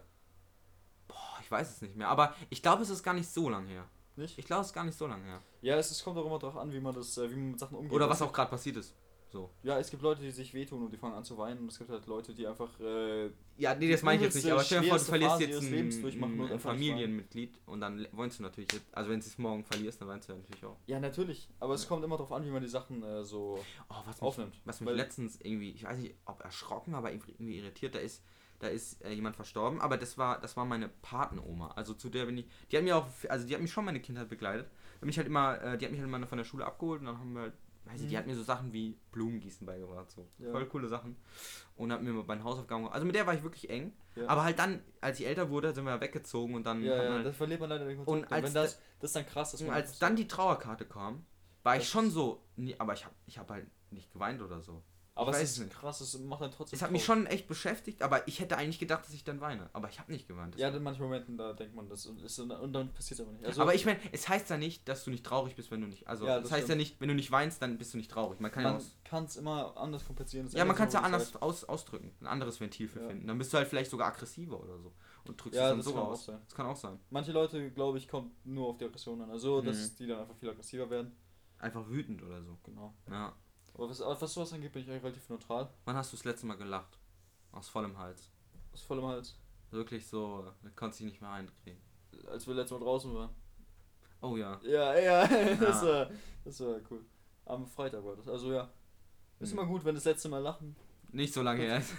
[1.07, 2.09] boah, ich weiß es nicht mehr.
[2.09, 3.85] Aber ich glaube, es ist gar nicht so lang her.
[4.15, 4.37] nicht?
[4.37, 5.41] Ich glaube, es ist gar nicht so lang her.
[5.61, 7.59] Ja, es, es kommt auch immer darauf an, wie man das, äh, wie man mit
[7.59, 7.93] Sachen umgeht.
[7.93, 8.95] Oder was auch gerade passiert ist.
[9.29, 9.49] So.
[9.61, 11.77] Ja, es gibt Leute, die sich wehtun und die fangen an zu weinen und es
[11.77, 14.81] gibt halt Leute, die einfach äh, Ja, nee, das meine ich jetzt nicht, aber stell
[14.81, 19.09] dir vor, du verlierst jetzt ein, ein, Familienmitglied und dann weinst du natürlich, jetzt, also
[19.09, 20.77] wenn du es morgen verlierst, dann weinst du ja natürlich auch.
[20.87, 23.95] Ja, natürlich, aber es kommt immer darauf an, wie man die Sachen äh, so Oh,
[24.05, 24.61] was mich, aufnimmt.
[24.63, 28.23] was mich Weil- letztens irgendwie, ich weiß nicht, ob erschrocken, aber irgendwie irritiert, da ist,
[28.59, 31.71] da ist äh, jemand verstorben, aber das war, das war meine Patenoma.
[31.75, 33.99] Also zu der bin ich, die hat mir auch, also die hat mich schon meine
[34.01, 34.67] Kindheit begleitet.
[34.95, 37.01] Die hat mich halt immer, äh, die hat mich halt immer von der Schule abgeholt
[37.01, 37.53] und dann haben wir halt,
[37.85, 38.19] weiß ich, die Mhm.
[38.19, 40.27] hat mir so Sachen wie Blumengießen beigebracht, so.
[40.39, 40.51] Ja.
[40.51, 41.15] Voll coole Sachen.
[41.75, 43.93] Und hat mir bei den Hausaufgaben, also mit der war ich wirklich eng.
[44.15, 44.27] Ja.
[44.27, 47.25] Aber halt dann, als ich älter wurde, sind wir weggezogen und dann Ja, ja, halt
[47.27, 48.11] das verliert man leider den Kontakt.
[48.17, 50.27] Und Und, als wenn das, das ist dann krass, dass und man als dann die
[50.27, 51.25] Trauerkarte kam,
[51.63, 54.81] war ich schon so, nee, aber ich habe ich hab halt nicht geweint oder so.
[55.17, 55.73] Aber ich es ist nicht.
[55.73, 58.79] krass, es macht dann trotzdem Es hat mich schon echt beschäftigt, aber ich hätte eigentlich
[58.79, 59.69] gedacht, dass ich dann weine.
[59.73, 60.55] Aber ich habe nicht geweint.
[60.57, 63.33] Ja, in manchen Momenten, da denkt man das und, ist, und dann passiert es aber
[63.35, 63.45] nicht.
[63.45, 65.87] Also, aber ich meine, es heißt ja nicht, dass du nicht traurig bist, wenn du
[65.87, 66.07] nicht.
[66.07, 68.11] Also, Ja, es das heißt ja nicht, wenn du nicht weinst, dann bist du nicht
[68.11, 68.39] traurig.
[68.39, 70.47] Man kann ja, es immer anders kompensieren.
[70.51, 72.11] ja, man kann es ja anders aus, ausdrücken.
[72.21, 73.07] Ein anderes Ventil für Ja.
[73.09, 73.27] finden.
[73.27, 74.93] Dann bist du halt vielleicht sogar aggressiver oder so.
[75.25, 76.25] Und drückst Ja, es dann so raus.
[76.27, 76.99] Das kann auch sein.
[77.09, 79.29] Manche Leute, glaube ich, kommt nur auf die Aggression an.
[79.29, 79.65] Also, Mhm.
[79.65, 81.11] dass die dann einfach viel aggressiver werden.
[81.59, 82.57] Einfach wütend oder so.
[82.63, 82.93] Genau.
[83.09, 83.33] Ja.
[83.77, 85.69] Aber was, was sowas angeht, bin ich eigentlich relativ neutral.
[85.85, 86.97] Wann hast du das letzte Mal gelacht?
[87.51, 88.31] Aus vollem Hals.
[88.73, 89.35] Aus vollem Hals.
[89.71, 91.79] Wirklich so, da konntest du dich nicht mehr einkriegen.
[92.27, 93.29] Als wir letztes Mal draußen waren.
[94.21, 94.59] Oh ja.
[94.63, 95.87] Ja, ja, das, Ja.
[95.87, 96.09] war,
[96.43, 97.05] das war cool.
[97.45, 98.27] Am Freitag war das.
[98.27, 98.69] Also, ja.
[99.39, 99.59] Ist Mhm.
[99.59, 100.75] immer gut, wenn das letzte Mal lachen.
[101.09, 101.93] Nicht so lange her ist.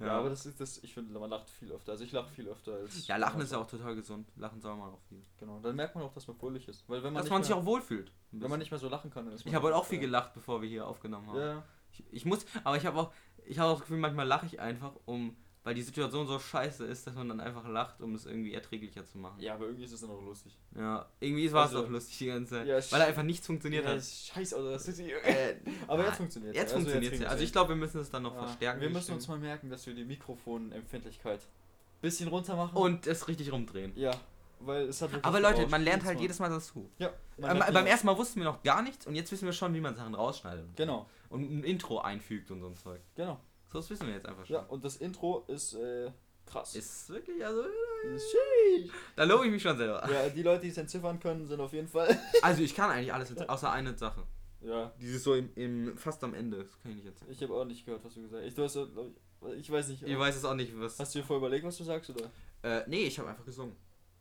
[0.00, 1.92] Ja, aber das ist das, ich finde, man lacht viel öfter.
[1.92, 3.06] Also, ich lache viel öfter als.
[3.06, 4.28] Ja, Lachen ist ja auch total gesund.
[4.36, 5.22] Lachen soll man auch viel.
[5.38, 6.88] Genau, dann merkt man auch, dass man fröhlich ist.
[6.88, 8.10] Weil, wenn man, Dass man mehr, sich auch wohlfühlt.
[8.30, 9.50] Wenn man nicht mehr so lachen kann, dann ist man.
[9.50, 11.38] ich habe heute auch viel äh, gelacht, bevor wir hier aufgenommen haben.
[11.38, 13.12] Ja, Ich, ich muss, aber ich habe auch,
[13.44, 16.84] ich habe auch das Gefühl, manchmal lache ich einfach, um, weil die Situation so scheiße
[16.86, 19.40] ist, dass man dann einfach lacht, um es irgendwie erträglicher zu machen.
[19.40, 20.56] ja, aber irgendwie ist es dann auch lustig.
[20.76, 23.46] Ja, irgendwie war es Also- auch lustig die ganze Zeit, Ja, weil da einfach nichts
[23.46, 24.02] funktioniert ja, hat.
[24.04, 25.56] scheiße, also das ist Äh,
[25.88, 27.28] Aber ah, jetzt funktioniert Jetzt funktioniert es ja.
[27.28, 28.80] Also ich glaube, wir müssen es dann noch verstärken.
[28.80, 31.40] Wir müssen uns mal merken, dass wir die Mikrofonempfindlichkeit
[32.00, 32.76] bisschen runter machen.
[32.76, 33.92] und es richtig rumdrehen.
[33.96, 34.10] ja,
[34.58, 36.88] weil es hat Aber Leute, man lernt halt jedes Mal dazu.
[36.98, 39.72] Ja, Ähm, beim ersten Mal wussten wir noch gar nichts und jetzt wissen wir schon,
[39.74, 40.66] wie man Sachen rausschneidet.
[40.76, 43.00] Genau, Und ein Intro einfügt und so ein Zeug.
[43.14, 43.40] genau.
[43.72, 44.54] So, das wissen wir jetzt einfach schon.
[44.54, 46.10] Ja, und das Intro ist äh,
[46.46, 46.74] krass.
[46.74, 47.62] Ist wirklich, also,
[48.02, 48.90] Sheesh.
[49.16, 50.06] da lobe ich mich schon selber.
[50.10, 52.18] Ja, die Leute, die es entziffern können, sind auf jeden Fall.
[52.42, 54.24] Also ich kann eigentlich alles, außer eine Sache.
[54.60, 57.30] Ja, Dieses so im, im fast am Ende, das kann ich nicht erzählen.
[57.32, 58.48] ich habe auch nicht gehört, was du gesagt hast.
[58.48, 60.02] Ich, du hast, ich, ich weiß nicht.
[60.02, 60.98] Ich weiß es auch nicht, was.
[61.00, 62.30] Hast du dir vorher überlegt, was du sagst, oder?
[62.62, 63.74] Äh, nee, ich habe einfach gesungen.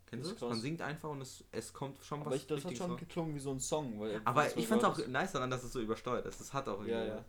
[0.08, 0.42] Kennst du das?
[0.42, 3.36] Man singt einfach und es, es kommt schon Aber was ich, das hat schon geklungen
[3.36, 4.00] wie so ein Song.
[4.00, 6.40] Weil Aber ich mal fand's auch nice daran, dass es so übersteuert ist.
[6.40, 6.88] Das hat auch hast.
[6.88, 7.26] Ja, irgendwie- ja.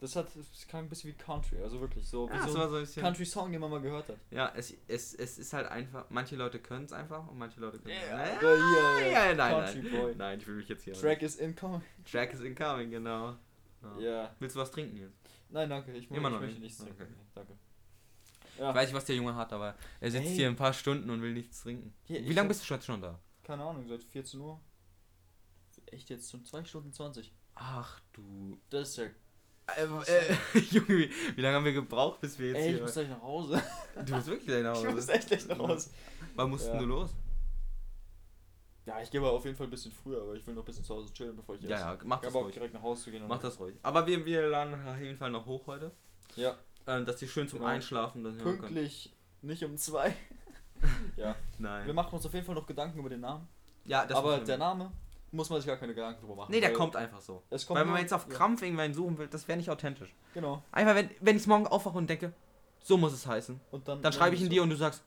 [0.00, 2.26] Das hat, das klang ein bisschen wie Country, also wirklich so.
[2.28, 3.02] Wie Ja, es so so ein bisschen.
[3.02, 4.16] Country-Song, den man mal gehört hat.
[4.30, 6.06] Ja, es, es, es ist halt einfach.
[6.08, 8.38] Manche Leute können es einfach und manche Leute können es Ja, nicht.
[8.38, 8.56] oder
[8.98, 10.00] hier, ja, nein, Country nein.
[10.00, 10.14] Boy.
[10.16, 10.94] Nein, ich will mich jetzt hier.
[10.94, 11.82] Track is incoming.
[12.10, 13.36] Track is incoming, genau.
[13.82, 13.98] Ja.
[14.00, 14.36] Ja.
[14.38, 15.18] Willst du was trinken jetzt?
[15.50, 16.60] Nein, danke, ich, Immer ich noch möchte nicht?
[16.62, 17.02] nichts trinken.
[17.02, 17.12] Okay.
[17.34, 17.52] Danke.
[18.54, 20.34] Ich Ja, weiß nicht, was der Junge hat, aber er sitzt Ey.
[20.34, 21.92] hier ein paar Stunden und will nichts trinken.
[22.04, 23.18] Hier, Wie ich lange bist du schon- schon da?
[23.42, 24.60] keine Ahnung, seit 14 Uhr.
[25.86, 27.34] Echt jetzt schon 2 Stunden 20.
[27.54, 28.58] Ach du.
[28.70, 29.04] Das ist ja.
[29.76, 32.82] Ähm, äh, Junge, wie, lange haben wir gebraucht, bis wir jetzt Ey, ich hier.
[32.82, 33.62] muss gleich nach Hause.
[34.06, 34.94] Du musst wirklich gleich nach Ich Hause.
[34.94, 35.90] muss echt gleich nach Hause.
[36.36, 36.78] Wann musst Ja.
[36.78, 37.10] du los?
[38.86, 40.66] Ja, ich gehe aber auf jeden Fall ein bisschen früher, aber ich will noch ein
[40.66, 42.54] bisschen zu Hause chillen, bevor ich Ja, ja, mach Ich das ruhig.
[42.54, 43.22] direkt nach Hause zu gehen.
[43.22, 43.76] und- Mach das ruhig.
[43.82, 45.92] Aber wir, wir laden auf jeden Fall noch hoch heute.
[46.36, 46.56] Ja,
[46.86, 47.70] Äh, dass die schön zum Genau.
[47.70, 48.58] Einschlafen dann hören können.
[48.60, 50.14] pünktlich, nicht um 2.
[51.16, 51.86] ja, Nein.
[51.86, 53.46] wir machen uns auf jeden Fall noch Gedanken über den Namen.
[53.84, 54.90] ja, das aber der Name
[55.32, 56.50] muss man sich gar keine Gedanken drüber machen.
[56.50, 57.42] Nee, der kommt einfach so.
[57.48, 60.14] Kommt Weil wenn man jetzt auf ja, Krampf irgendwann suchen will, das wäre nicht authentisch.
[60.34, 60.62] Genau.
[60.72, 62.32] Einfach, wenn, wenn ich morgen aufwache und denke,
[62.82, 63.60] so muss es heißen.
[63.70, 65.02] Und dann, Dann schreibe ich ihn dir und du sagst,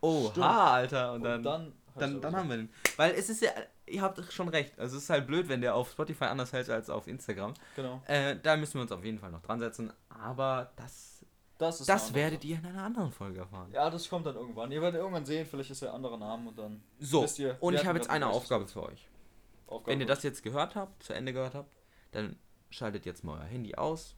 [0.00, 1.12] oh, ha, Alter.
[1.12, 2.70] Und und dann, dann, dann, dann haben wir den.
[2.96, 3.50] Weil es ist ja,
[3.86, 4.78] ihr habt schon recht.
[4.78, 7.54] Also es ist halt blöd, wenn der auf Spotify anders hält als auf Instagram.
[7.76, 8.02] Genau.
[8.06, 9.92] Äh, da müssen wir uns auf jeden Fall noch dran setzen.
[10.08, 11.24] Aber das,
[11.58, 13.70] Das ist das werdet ihr in einer anderen Folge erfahren.
[13.72, 14.72] Ja, das kommt dann irgendwann.
[14.72, 16.82] Ihr werdet irgendwann sehen, vielleicht ist er ein anderer Name und dann.
[16.98, 19.08] So, wisst ihr, und ich habe jetzt eine Aufgabe für euch.
[19.66, 19.92] Aufgabe.
[19.92, 21.74] Wenn ihr das jetzt gehört habt, zu Ende gehört habt,
[22.12, 22.36] dann
[22.70, 24.16] schaltet jetzt mal euer Handy aus,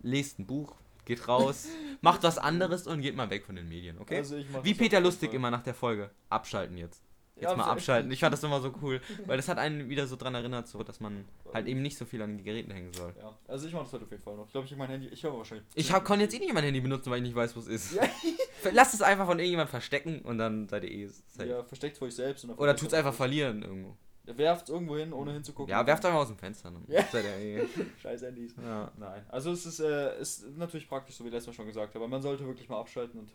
[0.00, 1.68] lest ein Buch, geht raus,
[2.00, 4.18] macht was anderes und geht mal weg von den Medien, okay?
[4.18, 6.10] Also mach Wie Peter Lustig immer nach der Folge.
[6.28, 7.02] Abschalten jetzt.
[7.40, 8.10] Jetzt Ja, mal abschalten.
[8.10, 10.82] Ich fand das immer so cool, weil das hat einen wieder so dran erinnert, so
[10.82, 13.14] dass man halt eben nicht so viel an die Geräten hängen soll.
[13.16, 14.46] Ja, also ich mache das heute auf jeden Fall noch.
[14.46, 15.66] Ich glaube, ich mein Handy, ich habe wahrscheinlich.
[15.74, 17.68] Ich hab, kann jetzt eh nicht mein Handy benutzen, weil ich nicht weiß, wo es
[17.68, 17.94] ist.
[17.94, 18.02] Ja.
[18.72, 21.48] Lasst es einfach von irgendjemand verstecken und dann seid ihr eh safe.
[21.48, 22.44] Ja, versteckt vor euch selbst.
[22.44, 23.96] Oder tut's ihr einfach verlieren irgendwo.
[24.36, 25.70] Werft es irgendwo hin, ohne hinzugucken.
[25.70, 26.70] Ja, werft einfach aus dem Fenster.
[26.70, 27.02] Dann Ja.
[28.02, 28.54] Scheiß Handys.
[28.62, 28.92] Ja.
[28.96, 32.08] Nein, also es ist, äh, ist natürlich praktisch, so wie letztes Mal schon gesagt, aber
[32.08, 33.30] man sollte wirklich mal abschalten und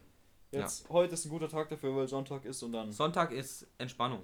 [0.51, 4.23] jetzt, heute ist ein guter Tag dafür, weil Sonntag ist und dann Sonntag ist Entspannung.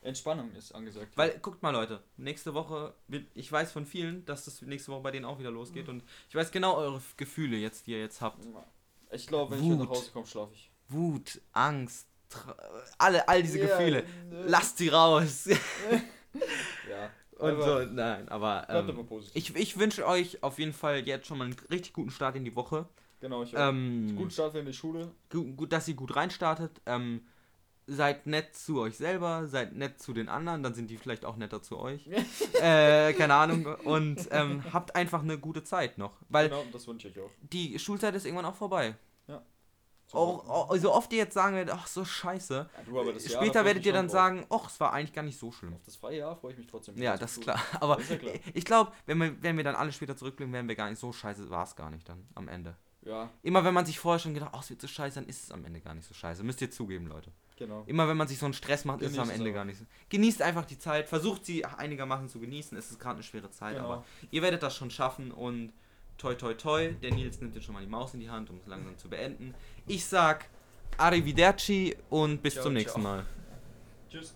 [0.00, 1.16] Entspannung ist angesagt.
[1.16, 2.94] Weil, guckt mal, Leute, nächste Woche,
[3.34, 6.34] ich weiß von vielen, dass das nächste Woche bei denen auch wieder losgeht und ich
[6.34, 8.46] weiß genau eure Gefühle jetzt, die ihr jetzt habt.
[9.10, 9.96] ich glaube, wenn ich heute nach Wut.
[9.96, 10.70] Hause komme, schlafe ich.
[10.88, 12.06] Wut, Angst,
[12.98, 14.04] alle, all diese Ja, Gefühle.
[14.30, 14.44] ne.
[14.46, 15.48] Lasst sie raus.
[16.90, 17.10] Ja.
[17.38, 21.44] und so, nein, aber ähm, ich, ich wünsche euch auf jeden Fall jetzt schon mal
[21.44, 22.86] einen richtig guten Start in die Woche.
[23.20, 23.52] genau, ich.
[23.56, 25.10] Ähm, Guten Start in die Schule.
[25.30, 26.80] gu- gut, dass ihr gut reinstartet.
[26.86, 27.22] Ähm,
[27.86, 31.36] seid nett zu euch selber, seid nett zu den anderen, dann sind die vielleicht auch
[31.36, 32.06] netter zu euch.
[32.62, 33.64] äh, keine Ahnung.
[33.84, 36.12] Und ähm, habt einfach eine gute Zeit noch.
[36.28, 37.30] Weil genau, das wünsche ich auch.
[37.40, 38.94] die Schulzeit ist irgendwann auch vorbei.
[40.10, 42.70] So, Auch, auch, so oft ihr jetzt sagen werdet, ach so scheiße.
[42.76, 45.52] Ja, du, Jahr, Später werdet ihr dann sagen, ach, es war eigentlich gar nicht so
[45.52, 45.74] schlimm.
[45.74, 46.96] Auf das freie Jahr freue ich mich trotzdem.
[46.96, 47.60] Ja, Also das ist klar.
[47.78, 48.32] Aber ist ja klar.
[48.54, 51.12] ich glaube, wenn wir, wenn wir dann alle später zurückblicken, werden wir gar nicht so
[51.12, 52.74] scheiße, war es gar nicht dann am Ende.
[53.02, 55.44] Ja, Immer wenn man sich vorher schon gedacht, oh, es wird so scheiße, dann ist
[55.44, 56.42] es am Ende gar nicht so scheiße.
[56.42, 57.30] Müsst ihr zugeben, Leute.
[57.56, 57.82] genau.
[57.86, 59.54] Immer wenn man sich so einen Stress macht, ist es am Genießt es Ende aber.
[59.58, 59.84] gar nicht so.
[60.08, 62.76] Genießt einfach die Zeit, versucht sie einigermaßen zu genießen.
[62.78, 63.86] Es ist gerade eine schwere Zeit, Genau.
[63.92, 65.72] aber ihr werdet das schon schaffen und
[66.18, 66.92] toi toi toi.
[67.02, 69.08] Der Nils nimmt jetzt schon mal die Maus in die Hand, um es langsam zu
[69.08, 69.54] beenden.
[69.86, 70.48] Ich sag
[70.98, 73.14] Arrivederci und bis Ciao, zum nächsten ciao.
[73.14, 73.26] Mal.
[74.10, 74.34] Tschüss.